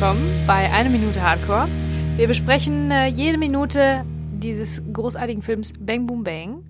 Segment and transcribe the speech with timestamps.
[0.00, 1.68] willkommen bei Eine Minute Hardcore.
[2.16, 6.64] Wir besprechen äh, jede Minute dieses großartigen Films Bang Boom Bang.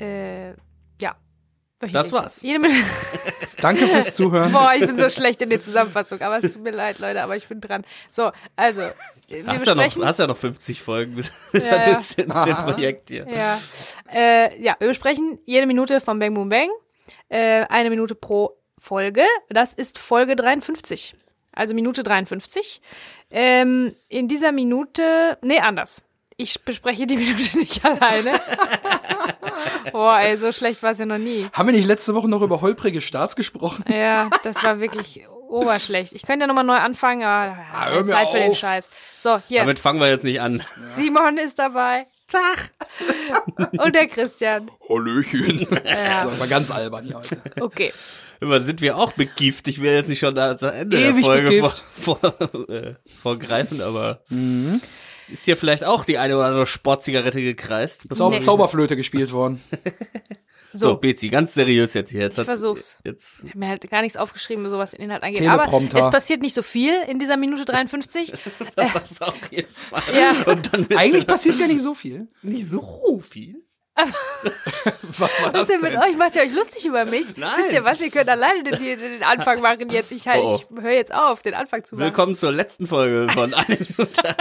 [0.00, 0.48] Äh,
[1.00, 1.14] ja.
[1.78, 2.42] Das war's.
[2.42, 2.82] Jede Minute.
[3.62, 4.50] Danke fürs Zuhören.
[4.50, 7.36] Boah, ich bin so schlecht in der Zusammenfassung, aber es tut mir leid, Leute, aber
[7.36, 7.84] ich bin dran.
[8.10, 8.80] So, also,
[9.28, 10.00] wir Hast ja, besprechen.
[10.00, 12.44] noch, hast ja noch 50 Folgen bis, bis Ja, ja, ja.
[12.44, 13.24] das Projekt hier.
[13.28, 13.60] Ja.
[14.12, 16.70] Äh, ja, wir besprechen jede Minute von Bang Boom Bang.
[17.28, 19.22] Äh, eine Minute pro Folge.
[19.48, 21.14] Das ist Folge 53.
[21.58, 22.80] Also Minute 53.
[23.32, 26.02] Ähm, in dieser Minute, nee, anders.
[26.36, 28.32] Ich bespreche die Minute nicht alleine.
[29.92, 31.48] Boah, ey, so schlecht war es ja noch nie.
[31.52, 33.84] Haben wir nicht letzte Woche noch über holprige Starts gesprochen?
[33.92, 36.12] Ja, das war wirklich oberschlecht.
[36.12, 38.58] Ich könnte ja nochmal neu anfangen, aber Ah, hör mir Zeit für den auf.
[38.58, 38.88] Scheiß.
[39.20, 40.62] So, hier, Damit fangen wir jetzt nicht an.
[40.92, 42.06] Simon ist dabei.
[42.28, 42.70] Tag.
[43.78, 44.70] Und der Christian.
[44.88, 45.66] Hallöchen.
[45.84, 46.26] Ja.
[46.26, 47.40] Das war ganz albern hier heute.
[47.60, 47.92] Okay.
[48.40, 49.66] Immer sind wir auch begift.
[49.68, 51.60] Ich will jetzt nicht schon da zu Ende Ewig der Folge
[51.94, 54.80] vor, vor, äh, vorgreifen, aber Mhm.
[55.32, 58.06] ist hier vielleicht auch die eine oder andere Sportzigarette gekreist.
[58.12, 58.40] Zau Nee.
[58.40, 59.62] Zauberflöte gespielt worden.
[60.74, 62.20] So, So, Bezi, ganz seriös jetzt hier.
[62.20, 62.98] Jetzt Ich versuch's.
[63.02, 65.40] Jetzt, ich habe mir halt gar nichts aufgeschrieben, was den Inhalt angeht.
[65.48, 65.98] Aber Teleprompter.
[65.98, 68.34] es passiert nicht so viel in dieser Minute 53.
[68.76, 70.02] das sagst du auch jedes Mal.
[70.14, 70.52] Ja.
[70.52, 72.28] Und dann willst Eigentlich passiert gar nicht so viel.
[72.42, 73.62] nicht so viel.
[75.02, 76.16] Was war Was das ist denn mit euch?
[76.16, 77.36] Macht ihr euch lustig über mich?
[77.36, 77.54] Nein.
[77.58, 78.00] Wisst ihr was?
[78.00, 80.12] Ihr könnt alleine den, den, Anfang machen jetzt.
[80.12, 80.60] Ich, halt, Oh.
[80.60, 82.04] ich höre jetzt auf, den Anfang zu machen.
[82.04, 84.36] Willkommen zur letzten Folge von Eine Minute.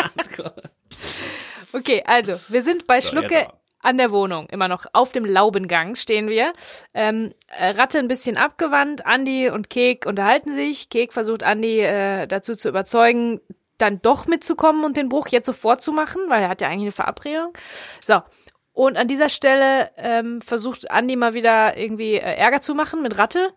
[1.74, 3.48] Okay, also, wir sind bei So, Schlucke
[3.82, 4.48] an der Wohnung.
[4.50, 6.54] Immer noch auf dem Laubengang stehen wir.
[6.94, 9.06] Ähm, äh, Ratte ein bisschen abgewandt.
[9.06, 10.90] Andi und Kek unterhalten sich.
[10.90, 13.42] Kek versucht Andi äh, dazu zu überzeugen,
[13.78, 16.84] dann doch mitzukommen und den Bruch jetzt sofort zu machen, weil er hat ja eigentlich
[16.84, 17.54] eine Verabredung.
[18.06, 18.22] So.
[18.78, 23.18] Und an dieser Stelle ähm, versucht Andi mal wieder irgendwie äh, Ärger zu machen mit
[23.18, 23.52] Ratte.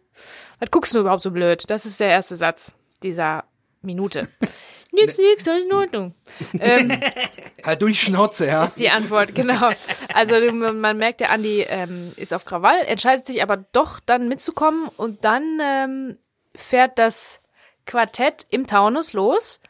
[0.60, 1.68] Was guckst du überhaupt so blöd?
[1.68, 3.44] Das ist der erste Satz dieser
[3.82, 4.28] Minute.
[4.92, 6.14] nix, nix, alles in Ordnung.
[6.58, 6.98] Ähm,
[7.62, 8.64] Halt durch Schnauze, ja.
[8.64, 9.68] ist die Antwort, genau.
[10.14, 14.88] Also man merkt, der Andi ähm, ist auf Krawall, entscheidet sich aber doch dann mitzukommen
[14.96, 16.18] und dann ähm,
[16.56, 17.40] fährt das
[17.84, 19.60] Quartett im Taunus los.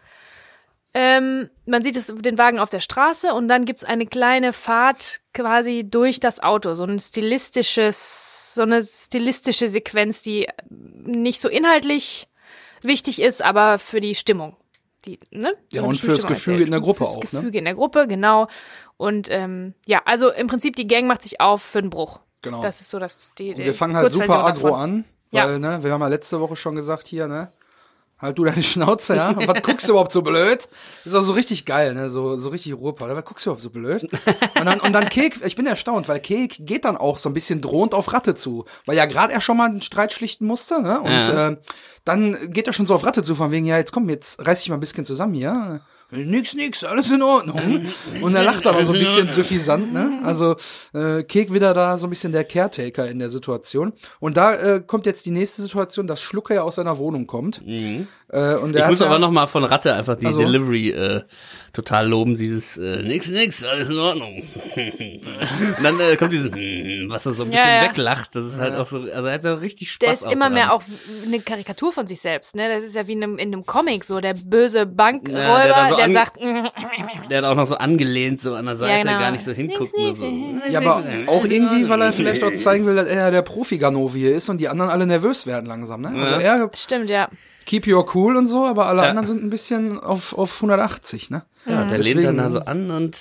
[0.94, 5.20] Ähm, man sieht es, den Wagen auf der Straße und dann gibt's eine kleine Fahrt
[5.32, 12.28] quasi durch das Auto, so ein stilistisches, so eine stilistische Sequenz, die nicht so inhaltlich
[12.82, 14.56] wichtig ist, aber für die Stimmung.
[15.06, 15.54] Die, ne?
[15.72, 16.66] Ja, und fürs Gefüge erzählt.
[16.66, 17.40] in der Gruppe fürs auch, ne?
[17.40, 18.48] Gefüge in der Gruppe, genau.
[18.98, 22.20] Und ähm, ja, also im Prinzip die Gang macht sich auf für den Bruch.
[22.42, 22.62] Genau.
[22.62, 25.46] Das ist so das die, Und wir fangen halt super aggro an, Ja.
[25.46, 27.50] weil, ne, wir haben ja letzte Woche schon gesagt hier, ne,
[28.20, 30.68] halt du deine Schnauze, ja, Und was guckst du überhaupt so blöd?
[31.04, 33.70] ist auch so richtig geil, ne, so, so richtig Ruhrpott, was guckst du überhaupt so
[33.70, 34.08] blöd?
[34.58, 37.34] Und dann, und dann Kek, ich bin erstaunt, weil Kek geht dann auch so ein
[37.34, 40.82] bisschen drohend auf Ratte zu, weil ja gerade er schon mal einen Streit schlichten musste,
[40.82, 41.48] ne, und Ja.
[41.50, 41.56] äh,
[42.04, 44.60] dann geht er schon so auf Ratte zu, von wegen, ja, jetzt komm, jetzt reiß
[44.60, 45.80] dich mal ein bisschen zusammen hier,
[46.12, 47.86] Nix, nix, alles in Ordnung.
[48.20, 50.20] Und er lacht auch so ein bisschen suffisant, ne?
[50.24, 50.56] Also
[50.92, 53.92] äh, Kek wieder da so ein bisschen der Caretaker in der Situation.
[54.18, 57.62] Und da äh, kommt jetzt die nächste Situation, dass Schlucker ja aus seiner Wohnung kommt.
[58.32, 60.40] Äh, und der Ich hat muss ja, aber noch mal von Ratte einfach die Also?
[60.40, 61.22] Delivery äh,
[61.72, 64.42] total loben, dieses äh, nix, nix, alles in Ordnung.
[64.76, 67.88] Und dann äh, kommt dieses, mm, was er so ein bisschen Ja, ja.
[67.88, 68.34] weglacht.
[68.34, 70.44] Das ist halt auch so, also er hat da richtig Spaß Der ist auch immer
[70.46, 70.54] dran.
[70.54, 70.82] mehr auch
[71.26, 72.68] eine Karikatur von sich selbst, ne?
[72.72, 75.86] Das ist ja wie in einem, in einem Comic so, der böse Bankräuber, der der,
[75.88, 76.36] so an- sagt,
[77.30, 79.18] Der hat auch noch so angelehnt, so an der Seite, genau.
[79.18, 80.26] gar nicht so hinguckt, so.
[80.70, 84.28] ja, aber auch irgendwie, weil er vielleicht auch zeigen will, dass er ja der Profi-Ganovi
[84.28, 86.10] ist und die anderen alle nervös werden langsam, ne?
[86.14, 87.28] Also er stimmt, ja.
[87.70, 89.10] Keep your cool und so, aber alle Ja.
[89.10, 91.42] anderen sind ein bisschen auf, auf 180, ne?
[91.66, 93.16] Ja, der lehnt dann Deswegen- da so an und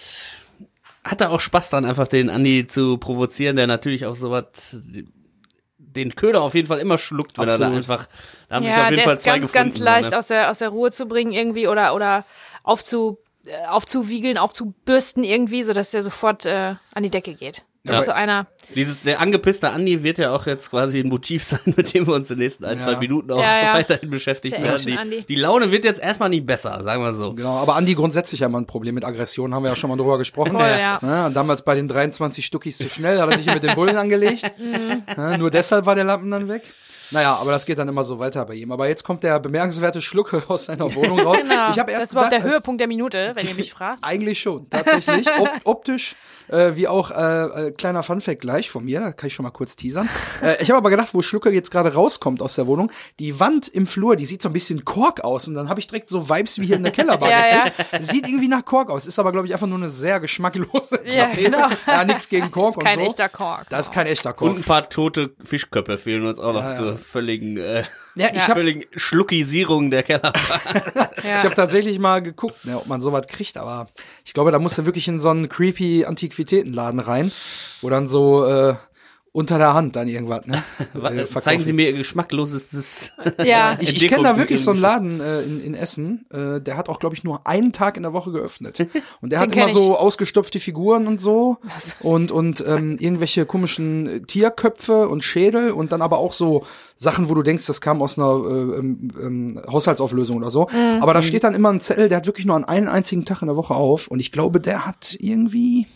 [1.04, 4.78] hat da auch Spaß dran, einfach den Andi zu provozieren, der natürlich auch sowas
[5.78, 7.78] den Köder auf jeden Fall immer schluckt, wenn er da Absolut.
[7.78, 8.08] einfach,
[8.48, 9.70] da haben sich auf Ja, jeden der Fall ist zwei ganz, gefunden.
[9.70, 10.18] ganz leicht ne?
[10.18, 12.26] aus der, aus der Ruhe zu bringen irgendwie oder, oder
[12.64, 17.64] aufzu, äh, aufzuwiegeln, aufzubürsten irgendwie, sodass der sofort äh, an die Decke geht.
[17.86, 18.00] Das Ja.
[18.02, 18.48] ist so einer.
[18.76, 22.14] Dieses, der angepisste Andi wird ja auch jetzt quasi ein Motiv sein, mit dem wir
[22.14, 22.84] uns in den nächsten ein, Ja.
[22.84, 23.74] zwei Minuten auch Ja, ja.
[23.74, 25.10] weiterhin beschäftigt Sehr werden.
[25.12, 27.34] Die, die Laune wird jetzt erstmal nicht besser, sagen wir so.
[27.34, 29.96] Genau, aber Andi grundsätzlich ja mal ein Problem mit Aggression, haben wir ja schon mal
[29.98, 30.52] drüber gesprochen.
[30.52, 31.00] Voll, ja.
[31.02, 33.98] Ja, damals bei den 23 Stuckis zu schnell, hat er sich hier mit den Bullen
[33.98, 34.44] angelegt.
[35.18, 36.64] Ja, nur deshalb war der Lappen dann weg.
[37.12, 38.72] Naja, aber das geht dann immer so weiter bei ihm.
[38.72, 41.38] Aber jetzt kommt der bemerkenswerte Schlucke aus seiner Wohnung raus.
[41.50, 41.70] Genau.
[41.70, 44.00] Ich das erst ist überhaupt der gedacht, Höhepunkt der Minute, wenn ihr mich fragt.
[44.04, 45.28] Eigentlich schon, tatsächlich.
[45.40, 46.16] Op optisch,
[46.50, 49.52] äh, wie auch äh, äh, kleiner Funfact gleich von mir, da kann ich schon mal
[49.52, 50.10] kurz teasern.
[50.44, 53.68] Äh, ich habe aber gedacht, wo Schlucker jetzt gerade rauskommt aus der Wohnung, die Wand
[53.68, 56.30] im Flur, die sieht so ein bisschen Kork aus und dann habe ich direkt so
[56.30, 58.04] Vibes wie hier in der Kellerbar Ja, gekriegt.
[58.04, 61.26] Sieht irgendwie nach Kork aus, ist aber glaube ich einfach nur eine sehr geschmacklose Ja,
[61.28, 61.52] Tapete.
[61.52, 61.68] genau.
[61.88, 63.10] Ja, nichts gegen Kork ist kein und so.
[63.12, 63.68] echter Kork.
[63.70, 64.58] Das ist kein echter Und Kork.
[64.58, 66.96] ein paar tote Fischköpfe fehlen uns auch noch Ja, ja.
[67.00, 67.84] Völligen äh,
[68.16, 68.42] Ja, ich Ja.
[68.44, 70.34] habe Völlige Schluckisierung der Keller.
[71.24, 71.40] Ja.
[71.40, 73.88] ich hab tatsächlich mal geguckt, ne, ob man sowas kriegt, aber
[74.24, 77.32] ich glaube, da musst du wirklich in so einen creepy Antiquitätenladen rein,
[77.82, 78.76] wo dann so äh,
[79.32, 80.64] unter der Hand dann irgendwas, ne?
[80.80, 81.64] äh, Zeigen verkaufen.
[81.64, 83.12] Sie mir Ihr geschmackloses.
[83.44, 83.78] ja.
[83.80, 84.80] Ich, ich Entdeckung kenne da wirklich so einen.
[84.80, 88.04] Laden äh, in, in Essen, äh, der hat auch, glaube ich, nur einen Tag in
[88.04, 88.80] der Woche geöffnet.
[89.22, 91.58] Und der hat immer kenn so ausgestopfte Figuren und so
[92.02, 96.66] und, und ähm, irgendwelche komischen äh, Tierköpfe und Schädel und dann aber auch so
[96.96, 100.68] Sachen, wo du denkst, das kam aus einer äh, ähm, ähm, Haushaltsauflösung oder so.
[100.72, 101.02] Mhm.
[101.02, 103.42] Aber da steht dann immer ein Zettel, der hat wirklich nur an einen einzigen Tag
[103.42, 105.88] in der Woche auf und ich glaube, der hat irgendwie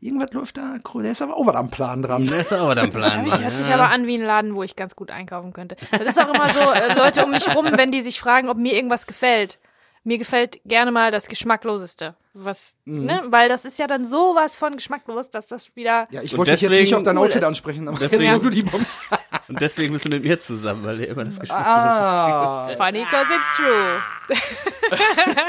[0.00, 2.26] irgendwas läuft da, der ist aber auch was am Plan dran.
[2.26, 3.24] Das ist aber dann Plan.
[3.28, 5.76] Das hört sich aber an wie ein Laden, wo ich ganz gut einkaufen könnte.
[5.90, 8.56] Das ist auch immer so, äh, Leute um mich rum, wenn die sich fragen, ob
[8.56, 9.58] mir irgendwas gefällt.
[10.02, 12.14] Mir gefällt gerne mal das Geschmackloseste.
[12.32, 13.22] Was, ne?
[13.26, 16.06] Weil das ist ja dann sowas von geschmacklos, dass das wieder.
[16.10, 17.48] Ja, ich wollte dich jetzt nicht auf dein cool Outfit ist.
[17.48, 18.86] ansprechen, aber Deswegen- jetzt, wo du die Bombe
[19.48, 23.34] Und deswegen bist du mit mir zusammen, weil ihr immer das Geschmack Ah, Funny cause
[23.34, 24.00] it's true.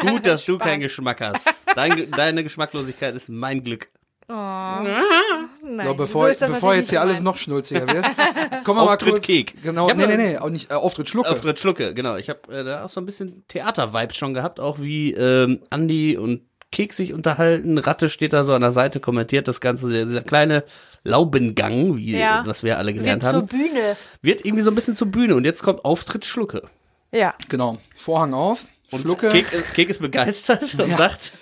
[0.02, 1.48] Gut, dass du keinen Geschmack hast.
[1.76, 3.90] Dein, deine Geschmacklosigkeit ist mein Glück.
[4.32, 8.06] Nein, So, bevor, das bevor jetzt hier alles noch schnulziger wird,
[8.64, 9.26] kommen wir mal Auftritt kurz.
[9.26, 9.62] Kek.
[9.64, 11.30] Genau, Ich hab nee, nee, nee, auch nicht, äh, Auftritt Schlucke.
[11.30, 12.16] Auftritt Schlucke, genau.
[12.18, 16.18] Ich habe äh, da auch so ein bisschen Theater-Vibes schon gehabt, auch wie ähm, Andi
[16.18, 16.42] und
[16.72, 17.78] Kek sich unterhalten.
[17.78, 19.90] Ratte steht da so an der Seite, kommentiert das Ganze.
[19.90, 20.64] Dieser kleine
[21.04, 22.44] Laubengang, wie Ja.
[22.46, 23.98] was wir alle Wird gelernt zur haben, Bühne.
[24.22, 25.36] wird irgendwie so ein bisschen zur Bühne.
[25.36, 26.70] Und jetzt kommt Auftritt Schlucke.
[27.12, 27.34] Ja.
[27.50, 29.30] Genau, Vorhang auf, Und Schlucke.
[29.32, 31.34] Kek, äh, Kek ist begeistert und sagt,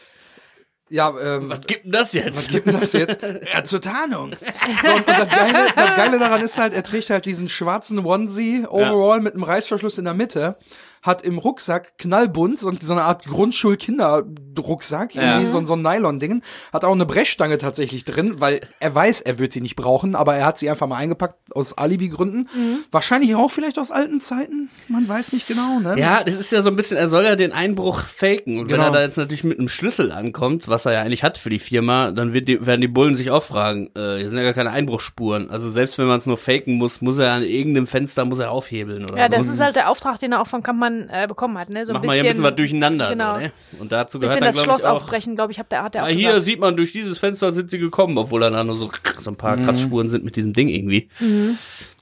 [0.90, 2.36] Ja, ähm, was gibt denn das jetzt?
[2.36, 3.20] was gibt denn das jetzt?
[3.54, 4.32] Ja, zur Tarnung.
[4.84, 8.66] So, und das Geile, das Geile daran ist halt, er trägt halt diesen schwarzen Onesie
[8.68, 10.58] Overall mit einem Reißverschluss in der Mitte,
[11.02, 15.50] hat im Rucksack knallbunt, so, so eine Art Grundschulkinder-Rucksack, irgendwie Ja.
[15.50, 16.42] so, so ein Nylon-Ding,
[16.74, 20.36] hat auch eine Brechstange tatsächlich drin, weil er weiß, er wird sie nicht brauchen, aber
[20.36, 22.50] er hat sie einfach mal eingepackt aus Alibi-Gründen.
[22.92, 26.00] Wahrscheinlich auch vielleicht aus alten Zeiten, man weiß nicht genau, ne?
[26.00, 28.60] Ja, das ist ja so ein bisschen, er soll ja den Einbruch faken.
[28.60, 28.86] Und wenn Genau.
[28.86, 31.60] er da jetzt natürlich mit einem Schlüssel ankommt, was er ja eigentlich hat für die
[31.60, 34.54] Firma, dann wird die, werden die Bullen sich auch fragen, äh, hier sind ja gar
[34.54, 35.50] keine Einbruchsspuren.
[35.50, 38.52] Also selbst wenn man es nur faken muss, muss er an irgendeinem Fenster, muss er
[38.52, 39.36] aufhebeln oder Ja, so.
[39.36, 41.86] das ist halt der Auftrag, den er auch von Kampmann äh, bekommen hat, ne?
[41.86, 43.34] So Mach ein mal bisschen, hier ein bisschen was durcheinander, genau.
[43.36, 43.52] so, ne?
[43.80, 45.84] Und dazu gehört bisschen dann, das glaube Schloss ich, auch, aufbrechen, glaube ich, hat der,
[45.84, 46.46] hat der auch hier gesagt.
[46.46, 48.90] sieht man, durch dieses Fenster sind sie gekommen, obwohl da nur so,
[49.24, 49.66] so ein paar Mhm.
[49.66, 51.10] Kratzspuren sind mit diesem Ding irgendwie.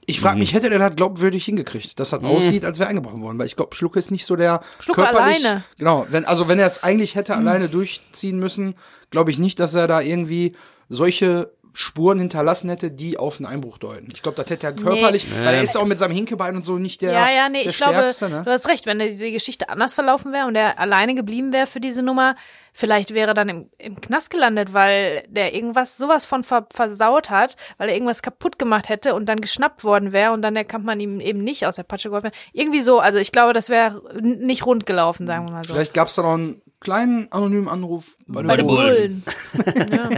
[0.06, 0.40] Ich frage Mhm.
[0.40, 3.38] mich, hätte der das glaubwürdig hingekriegt, dass das aussieht, als wäre eingebrochen worden?
[3.38, 5.44] Weil ich glaube, Schlucke ist nicht so der Schlucke körperlich.
[5.44, 5.64] alleine.
[5.76, 8.74] Genau, wenn, also wenn er es eigentlich hätte alleine durchziehen müssen,
[9.10, 10.54] glaube ich nicht, dass er da irgendwie
[10.88, 14.08] solche Spuren hinterlassen hätte, die auf einen Einbruch deuten.
[14.12, 16.78] Ich glaube, das hätte er körperlich, weil er ist auch mit seinem Hinkebein und so
[16.78, 18.42] nicht der, ja, ja, nee, der ich glaube, Stärkste, ne?
[18.44, 21.80] du hast recht, wenn die Geschichte anders verlaufen wäre und er alleine geblieben wäre für
[21.80, 22.36] diese Nummer,
[22.72, 27.30] vielleicht wäre er dann im, im Knast gelandet, weil der irgendwas sowas von ver versaut
[27.30, 30.64] hat, weil er irgendwas kaputt gemacht hätte und dann geschnappt worden wäre und dann der
[30.64, 32.30] Kampmann ihm eben nicht aus der Patsche geholfen.
[32.52, 35.74] Irgendwie so, also ich glaube, das wäre nicht rund gelaufen, sagen wir mal so.
[35.74, 39.22] Vielleicht gab es da noch einen kleinen anonymen Anruf bei, Bei den Bullen.
[39.52, 39.90] Bullen.
[39.92, 40.10] ja.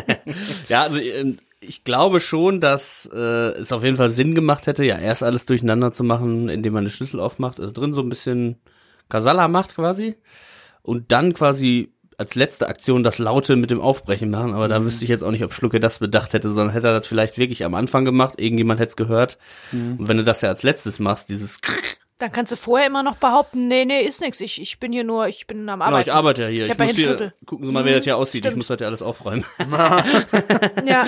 [0.69, 3.19] Ja, also ähm, ich glaube schon, dass äh,
[3.53, 6.83] es auf jeden Fall Sinn gemacht hätte, ja erst alles durcheinander zu machen, indem man
[6.85, 8.57] eine Schlüssel aufmacht, also drin so ein bisschen
[9.09, 10.17] Kasala macht quasi
[10.83, 15.05] und dann quasi als letzte Aktion das Laute mit dem Aufbrechen machen, aber da wüsste
[15.05, 17.65] ich jetzt auch nicht, ob Schlucke das bedacht hätte, sondern hätte er das vielleicht wirklich
[17.65, 19.39] am Anfang gemacht, irgendjemand hätte es gehört
[19.73, 21.61] und wenn du das ja als letztes machst, dieses
[22.21, 24.41] Dann kannst du vorher immer noch behaupten, nee, nee, ist nix.
[24.41, 26.09] Ich, ich bin hier nur, ich bin am Genau, Arbeiten.
[26.09, 26.63] ich arbeite ja hier.
[26.65, 28.45] Ich Ich, hab ja muss hier gucken Sie mal, wie das hier aussieht.
[28.45, 28.57] Ich stimmt.
[28.59, 29.45] muss das ja alles aufräumen.
[30.85, 31.07] Ja.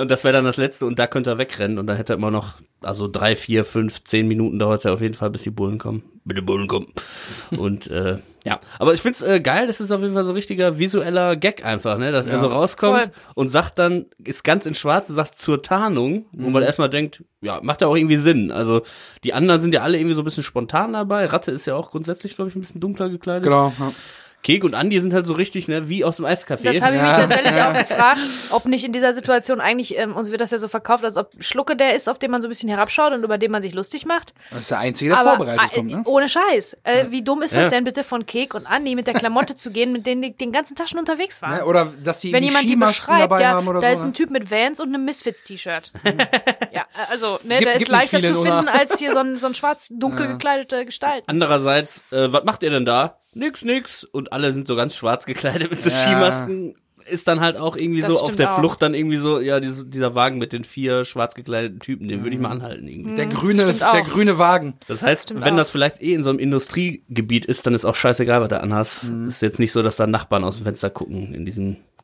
[0.00, 2.16] Und das wäre dann das letzte und da könnte er wegrennen und dann hätte er
[2.16, 5.42] immer noch, also drei, vier, fünf, zehn Minuten dauert es ja auf jeden Fall, bis
[5.42, 6.02] die Bullen kommen.
[6.24, 6.92] Bitte Bullen kommen.
[7.56, 10.36] und äh, ja, aber ich find's äh, geil, das ist auf jeden Fall so ein
[10.36, 13.12] richtiger visueller Gag einfach, ne, dass er so rauskommt Voll.
[13.34, 17.22] und sagt dann, ist ganz in schwarz, und sagt zur Tarnung, wo man erstmal denkt,
[17.42, 18.50] ja, macht ja auch irgendwie Sinn.
[18.50, 18.82] Also
[19.24, 21.26] die anderen sind ja alle irgendwie so ein bisschen spontan dabei.
[21.26, 23.44] Ratte ist ja auch grundsätzlich, glaube ich, ein bisschen dunkler gekleidet.
[23.44, 23.72] Genau.
[23.78, 23.92] Ja.
[24.42, 26.64] Kek und Andi sind halt so richtig, ne, wie aus dem Eiscafé.
[26.72, 27.16] Das habe ich mich Ja.
[27.26, 28.20] tatsächlich auch gefragt,
[28.50, 31.30] ob nicht in dieser Situation eigentlich, ähm, uns wird das ja so verkauft, als ob
[31.40, 33.74] Schlucke der ist, auf den man so ein bisschen herabschaut und über den man sich
[33.74, 34.32] lustig macht.
[34.50, 36.02] Das ist der Einzige, der Aber vorbereitet äh, kommt, ne?
[36.06, 36.78] ohne Scheiß.
[36.84, 37.70] Äh, wie dumm ist das Ja.
[37.70, 40.52] denn bitte von Kek und Andi mit der Klamotte zu gehen, mit denen die den
[40.52, 41.56] ganzen Tag schon unterwegs waren?
[41.58, 41.64] Ne?
[41.66, 43.92] Oder dass die Wenn irgendwie jemand die beschreibt, dabei ja, haben oder da so.
[43.92, 44.12] ist ein ne?
[44.14, 45.92] Typ mit Vans und einem Misfits-T-Shirt.
[46.72, 49.54] ja, also, ne, Gibt- der ist leichter zu finden als hier so ein, so ein
[49.54, 51.24] schwarz dunkel gekleidete Gestalt.
[51.26, 53.19] Andererseits, äh, was macht ihr denn da?
[53.34, 54.04] Nix, nix.
[54.04, 55.96] Und alle sind so ganz schwarz gekleidet mit so Ja.
[55.96, 56.74] Skimasken.
[57.06, 58.58] Ist dann halt auch irgendwie Das so auf der auch.
[58.58, 62.22] Flucht dann irgendwie so, ja, diese, dieser Wagen mit den vier schwarz gekleideten Typen, den
[62.22, 63.16] würde ich mal anhalten irgendwie.
[63.16, 63.92] Der grüne, Stimmt auch.
[63.94, 64.74] der grüne Wagen.
[64.86, 65.58] Das heißt, Stimmt wenn auch.
[65.58, 69.10] das vielleicht eh in so einem Industriegebiet ist, dann ist auch scheißegal, was du anhast.
[69.26, 71.44] Ist jetzt nicht so, dass da Nachbarn aus dem Fenster gucken in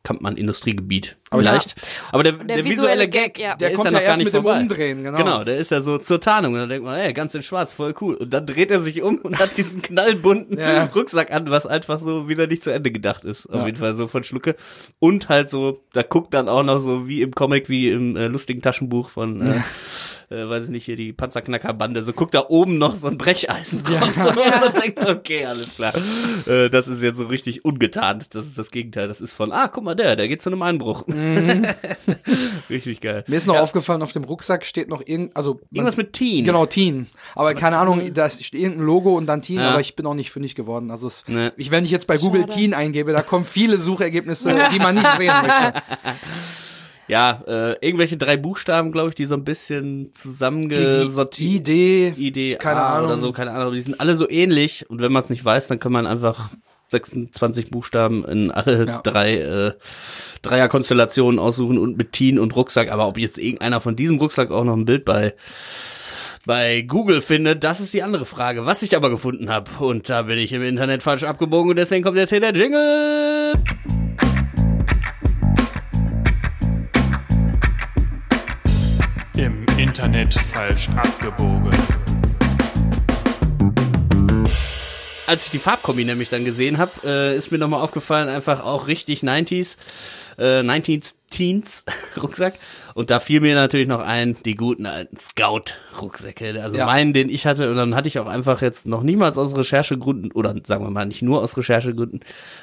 [0.07, 1.17] diesem Kampmann-Industriegebiet.
[1.31, 1.75] Aber ich- Vielleicht.
[2.13, 3.57] Aber der, der, visuelle Gag, ja.
[3.57, 4.61] Der ist kommt ja ja noch gar erst nicht mit dem vorbei.
[4.61, 5.19] Umdrehen, genau.
[5.19, 6.53] Genau, der ist ja so zur Tarnung.
[6.55, 8.15] Und dann denkt man, ey, ganz in schwarz, voll cool.
[8.15, 10.85] Und dann dreht er sich um und hat diesen knallbunten Ja.
[10.95, 13.47] Rucksack an, was einfach so wieder nicht zu Ende gedacht ist.
[13.47, 13.67] Auf Ja.
[13.67, 14.57] jeden Fall so von Schlucke.
[14.99, 18.29] Und halt so, da guckt dann auch noch so wie im Comic, wie im äh,
[18.29, 19.61] lustigen Taschenbuch von, äh,
[20.31, 22.03] äh, weiß ich nicht, hier die Panzerknackerbande.
[22.03, 24.13] So guckt da oben noch so ein Brecheisen drauf.
[24.15, 25.93] So, und man denkt, okay, alles klar.
[26.47, 28.35] Äh, das ist jetzt so richtig ungetarnt.
[28.35, 29.09] Das ist das Gegenteil.
[29.09, 31.05] Das ist von, ah, guck mal, der, der geht zu einem Einbruch.
[32.71, 33.25] richtig geil.
[33.29, 36.45] Mir ist noch aufgefallen, auf dem Rucksack steht noch irgend, also man- Irgendwas mit Teen.
[36.45, 37.07] Genau, Teen.
[37.35, 39.71] Aber keine Ahnung, da steht irgendein Logo und dann Teen, Ja.
[39.71, 40.91] aber ich bin auch nicht fündig geworden.
[40.91, 41.51] Also es, Nee.
[41.57, 42.55] ich, wenn ich jetzt bei Google Schade.
[42.55, 45.83] Teen eingebe, da kommen viele Suchergebnisse, die man nicht sehen möchte.
[47.09, 51.61] Ja, äh, irgendwelche drei Buchstaben, glaube ich, die so ein bisschen zusammengesortiert.
[51.69, 53.11] Idee, Idee keine A Ahnung.
[53.11, 53.67] oder so, keine Ahnung.
[53.67, 56.07] aber Die sind alle so ähnlich und wenn man es nicht weiß, dann kann man
[56.07, 56.51] einfach
[56.89, 59.01] 26 Buchstaben in alle Ja.
[59.03, 59.73] drei äh,
[60.43, 62.91] Dreierkonstellationen aussuchen und mit Teen und Rucksack.
[62.91, 65.35] Aber ob jetzt irgendeiner von diesem Rucksack auch noch ein Bild bei
[66.45, 68.67] bei Google findet, das ist die andere Frage.
[68.67, 72.05] Was ich aber gefunden habe und da bin ich im Internet falsch abgebogen und deswegen
[72.05, 73.53] kommt jetzt hier der Jingle.
[80.27, 81.71] Internet falsch abgebogen.
[85.29, 88.87] als ich die Farbkombi nämlich dann gesehen habe, äh, ist mir nochmal aufgefallen, einfach auch
[88.87, 89.77] richtig 90s,
[90.39, 91.85] äh, 90s Teens
[92.23, 92.55] Rucksack.
[92.95, 96.63] Und da fiel mir natürlich noch ein, die guten alten Scout-Rucksäcke.
[96.63, 96.87] Also Ja.
[96.87, 97.71] meinen, den ich hatte.
[97.71, 101.07] Und dann hatte ich auch einfach jetzt noch niemals aus Recherchegründen, oder sagen wir mal
[101.07, 102.21] nicht nur aus Recherchegründen,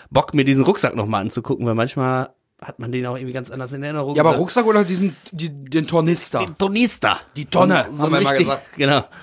[0.10, 2.30] Bock, mir diesen Rucksack nochmal anzugucken, weil manchmal
[2.64, 4.16] hat man den auch irgendwie ganz anders in Erinnerung.
[4.16, 6.40] Ja, aber Oder- Rucksack oder diesen, die, den Tornister?
[6.40, 7.20] den Tornister.
[7.36, 8.70] Die Tonne, So, so haben wir ein mal richtig, gesagt.
[8.78, 9.04] genau.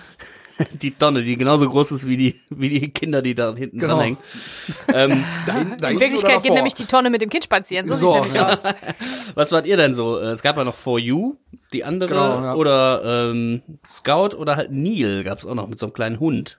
[0.75, 3.95] Die Tonne, die genauso groß ist wie die, wie die Kinder, die da hinten Genau.
[3.95, 4.19] dranhängen.
[4.95, 7.87] Ähm, Da da In Wirklichkeit geht nämlich die Tonne mit dem Kind spazieren.
[7.87, 8.59] So, So, sieht's nämlich aus.
[9.35, 10.19] was wart ihr denn so?
[10.19, 11.37] Äh, Es gab ja noch For You,
[11.73, 12.55] die andere, Genau, ja.
[12.57, 16.59] oder ähm, Scout oder halt Neil gab's auch noch mit so einem kleinen Hund.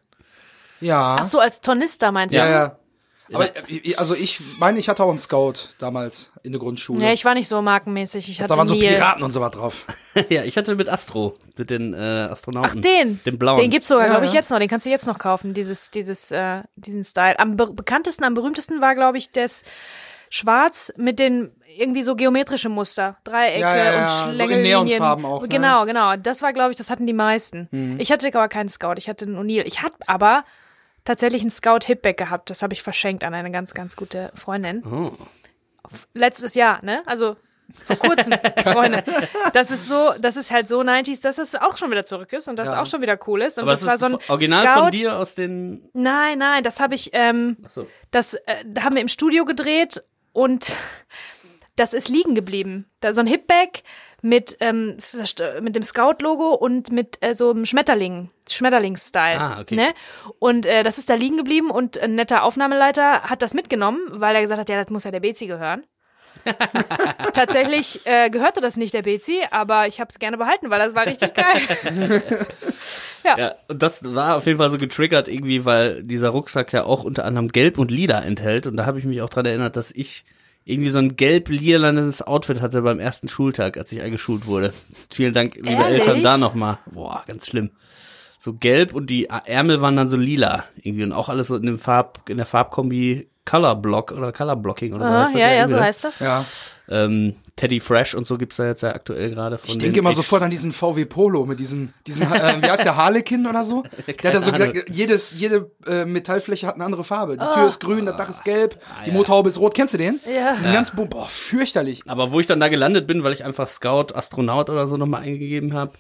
[0.80, 1.18] Ja.
[1.20, 2.52] Ach so, als Tornister meinst ja, du?
[2.52, 2.76] ja.
[3.34, 7.04] Aber äh, also ich meine, ich hatte auch einen Scout damals in der Grundschule.
[7.04, 8.30] Ja, ich war nicht so markenmäßig.
[8.30, 8.76] Ich hatte da waren so.
[8.76, 9.88] Piraten und so was drauf.
[10.30, 12.80] ja, ich hatte mit Astro, mit den äh, Astronauten.
[12.80, 13.20] Ach, den.
[13.26, 13.60] Den blauen.
[13.60, 14.40] Den gibt's sogar, Ja, glaube ich, ja.
[14.40, 14.60] jetzt noch.
[14.60, 17.40] Den kannst du jetzt noch kaufen, dieses, dieses, äh, diesen Style.
[17.40, 19.64] Am be bekanntesten, am berühmtesten war, glaube ich, das
[20.30, 23.18] Schwarz mit den irgendwie so geometrische Muster.
[23.24, 24.84] Dreiecke Ja, ja, ja, und so in Schlängellinien.
[24.86, 25.48] Neonfarben auch, ne?
[25.48, 26.16] Genau, genau.
[26.18, 27.68] Das war, glaube ich, das hatten die meisten.
[27.72, 28.00] Mhm.
[28.00, 29.64] Ich hatte aber keinen Scout, ich hatte einen O'Neill.
[29.66, 30.44] Ich hatte aber
[31.05, 32.50] tatsächlich einen Scout Hipback gehabt.
[32.50, 34.84] Das habe ich verschenkt an eine ganz, ganz gute Freundin.
[34.86, 35.12] Oh.
[36.13, 37.03] Letztes Jahr, ne?
[37.05, 37.36] Also
[37.86, 39.03] vor kurzem, Freunde.
[39.53, 42.48] Das ist so, das ist halt so 90s, dass das auch schon wieder zurück ist
[42.50, 42.81] und das Ja.
[42.81, 43.58] auch schon wieder cool ist.
[43.58, 44.79] Und Aber das das war so ein original Scout.
[44.81, 45.89] von dir aus den.
[45.93, 47.88] Nein, nein, das habe ich, ähm, Achso.
[48.12, 50.03] das äh, haben wir im Studio gedreht
[50.34, 50.75] und
[51.77, 52.89] das ist liegen geblieben.
[53.00, 53.84] Da so ein Hipback
[54.22, 54.98] mit ähm,
[55.62, 59.40] mit dem Scout-Logo und mit äh, so einem Schmetterling, Schmetterlings-Style.
[59.40, 59.75] Ah, okay.
[59.75, 59.94] Ne?
[60.40, 64.36] Und äh, das ist da liegen geblieben und ein netter Aufnahmeleiter hat das mitgenommen, weil
[64.36, 65.84] er gesagt hat, ja, das muss ja der Bezi gehören.
[67.34, 70.96] Tatsächlich äh, gehörte das nicht der Bezi, aber ich habe es gerne behalten, weil das
[70.96, 71.62] war richtig geil.
[73.24, 77.04] Ja, und das war auf jeden Fall so getriggert irgendwie, weil dieser Rucksack ja auch
[77.04, 78.68] unter anderem Gelb und Lila enthält.
[78.68, 80.25] Und da habe ich mich auch dran erinnert, dass ich
[80.63, 84.72] irgendwie so ein gelb-lilanes Outfit hatte beim ersten Schultag, als ich eingeschult wurde.
[85.10, 86.01] Vielen Dank, liebe Ehrlich?
[86.01, 86.77] Eltern, da nochmal.
[86.86, 87.72] Boah, ganz schlimm.
[88.39, 91.65] So gelb und die Ärmel waren dann so lila irgendwie und auch alles so in
[91.65, 95.68] dem Farb, in der Farbkombi Color Block oder Color Blocking oder Ah, das ja, ja,
[95.68, 95.84] so ne?
[95.84, 96.20] heißt das.
[96.20, 96.46] Ja.
[96.89, 100.00] Ähm, Teddy Fresh und so gibt's da jetzt ja aktuell gerade von Ich den denke
[100.00, 103.46] immer Ex- sofort an diesen VW Polo mit diesen, diesen äh, wie heißt der, Harlequin
[103.46, 103.84] oder so?
[104.08, 104.51] Der hat ja so,
[104.91, 107.38] jedes, jede äh, Metallfläche hat eine andere Farbe.
[107.38, 107.53] Die Oh.
[107.53, 109.75] Tür ist grün, das Dach ist gelb, die Motorhaube ist rot.
[109.75, 110.20] Kennst du den?
[110.34, 110.56] Ja.
[110.56, 112.01] Diesen ganz, bu- boah, fürchterlich.
[112.08, 115.22] Aber wo ich dann da gelandet bin, weil ich einfach Scout, Astronaut oder so nochmal
[115.22, 115.91] eingegeben habe,